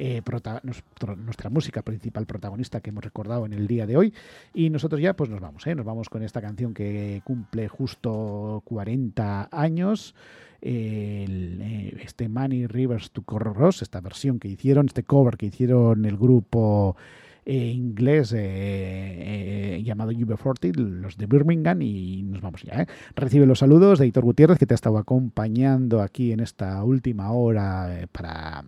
eh, 0.00 0.22
nuestra 0.62 1.50
música 1.50 1.82
principal 1.82 2.24
protagonista 2.24 2.80
que 2.80 2.90
hemos 2.90 3.02
recordado 3.02 3.46
en 3.46 3.52
el 3.52 3.66
día 3.66 3.84
de 3.84 3.96
hoy. 3.96 4.14
Y 4.54 4.70
nosotros 4.70 5.00
ya 5.00 5.14
pues 5.14 5.28
nos 5.28 5.40
vamos, 5.40 5.66
¿eh? 5.66 5.74
nos 5.74 5.84
vamos 5.84 6.08
con 6.08 6.22
esta 6.22 6.40
canción 6.40 6.72
que 6.72 7.20
cumple 7.24 7.66
justo 7.66 8.62
40 8.64 9.48
años. 9.50 10.14
Eh, 10.60 11.96
este 12.02 12.28
Money 12.28 12.66
Rivers 12.66 13.10
to 13.12 13.22
Ross, 13.26 13.82
esta 13.82 14.00
versión 14.00 14.38
que 14.38 14.48
hicieron, 14.48 14.86
este 14.86 15.04
cover 15.04 15.36
que 15.36 15.46
hicieron 15.46 16.04
el 16.04 16.16
grupo 16.16 16.96
eh, 17.44 17.70
inglés 17.70 18.34
eh, 18.36 19.80
llamado 19.84 20.10
UB40, 20.10 20.74
los 20.74 21.16
de 21.16 21.26
Birmingham, 21.26 21.80
y 21.82 22.22
nos 22.24 22.40
vamos 22.40 22.62
ya. 22.62 22.86
Recibe 23.14 23.46
los 23.46 23.60
saludos 23.60 23.98
de 23.98 24.06
Hitor 24.08 24.24
Gutiérrez, 24.24 24.58
que 24.58 24.66
te 24.66 24.74
ha 24.74 24.76
estado 24.76 24.98
acompañando 24.98 26.02
aquí 26.02 26.32
en 26.32 26.40
esta 26.40 26.82
última 26.82 27.30
hora 27.32 28.08
para 28.10 28.64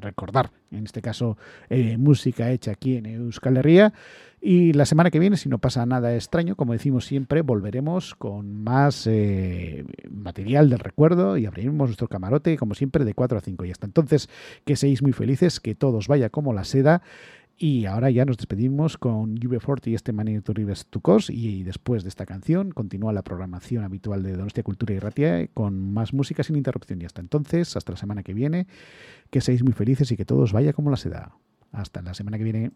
recordar, 0.00 0.52
en 0.70 0.84
este 0.84 1.02
caso, 1.02 1.36
música 1.98 2.50
hecha 2.50 2.70
aquí 2.70 2.96
en 2.96 3.06
Euskal 3.06 3.58
Herria. 3.58 3.92
Y 4.48 4.74
la 4.74 4.86
semana 4.86 5.10
que 5.10 5.18
viene, 5.18 5.36
si 5.36 5.48
no 5.48 5.58
pasa 5.58 5.84
nada 5.86 6.14
extraño, 6.14 6.54
como 6.54 6.72
decimos 6.72 7.04
siempre, 7.04 7.42
volveremos 7.42 8.14
con 8.14 8.62
más 8.62 9.08
eh, 9.08 9.84
material 10.08 10.70
del 10.70 10.78
recuerdo 10.78 11.36
y 11.36 11.46
abriremos 11.46 11.88
nuestro 11.88 12.06
camarote, 12.06 12.56
como 12.56 12.76
siempre, 12.76 13.04
de 13.04 13.12
4 13.12 13.38
a 13.38 13.40
5. 13.40 13.64
Y 13.64 13.72
hasta 13.72 13.86
entonces, 13.86 14.28
que 14.64 14.76
seáis 14.76 15.02
muy 15.02 15.12
felices, 15.12 15.58
que 15.58 15.74
todos 15.74 16.06
vaya 16.06 16.30
como 16.30 16.52
la 16.52 16.62
seda. 16.62 17.02
Y 17.58 17.86
ahora 17.86 18.08
ya 18.08 18.24
nos 18.24 18.36
despedimos 18.36 18.98
con 18.98 19.36
Juve 19.36 19.58
Forte 19.58 19.90
y 19.90 19.96
este 19.96 20.12
Manito 20.12 20.52
Rives 20.52 20.86
Tucos. 20.86 21.28
Y 21.28 21.64
después 21.64 22.04
de 22.04 22.08
esta 22.08 22.24
canción 22.24 22.70
continúa 22.70 23.12
la 23.12 23.22
programación 23.22 23.82
habitual 23.82 24.22
de 24.22 24.36
Donostia 24.36 24.62
Cultura 24.62 24.94
y 24.94 25.00
Ratia 25.00 25.48
con 25.48 25.92
más 25.92 26.12
música 26.12 26.44
sin 26.44 26.54
interrupción. 26.54 27.02
Y 27.02 27.04
hasta 27.04 27.20
entonces, 27.20 27.76
hasta 27.76 27.94
la 27.94 27.98
semana 27.98 28.22
que 28.22 28.32
viene, 28.32 28.68
que 29.30 29.40
seáis 29.40 29.64
muy 29.64 29.72
felices 29.72 30.12
y 30.12 30.16
que 30.16 30.24
todos 30.24 30.52
vaya 30.52 30.72
como 30.72 30.88
la 30.92 30.98
seda. 30.98 31.32
Hasta 31.72 32.00
la 32.00 32.14
semana 32.14 32.38
que 32.38 32.44
viene. 32.44 32.70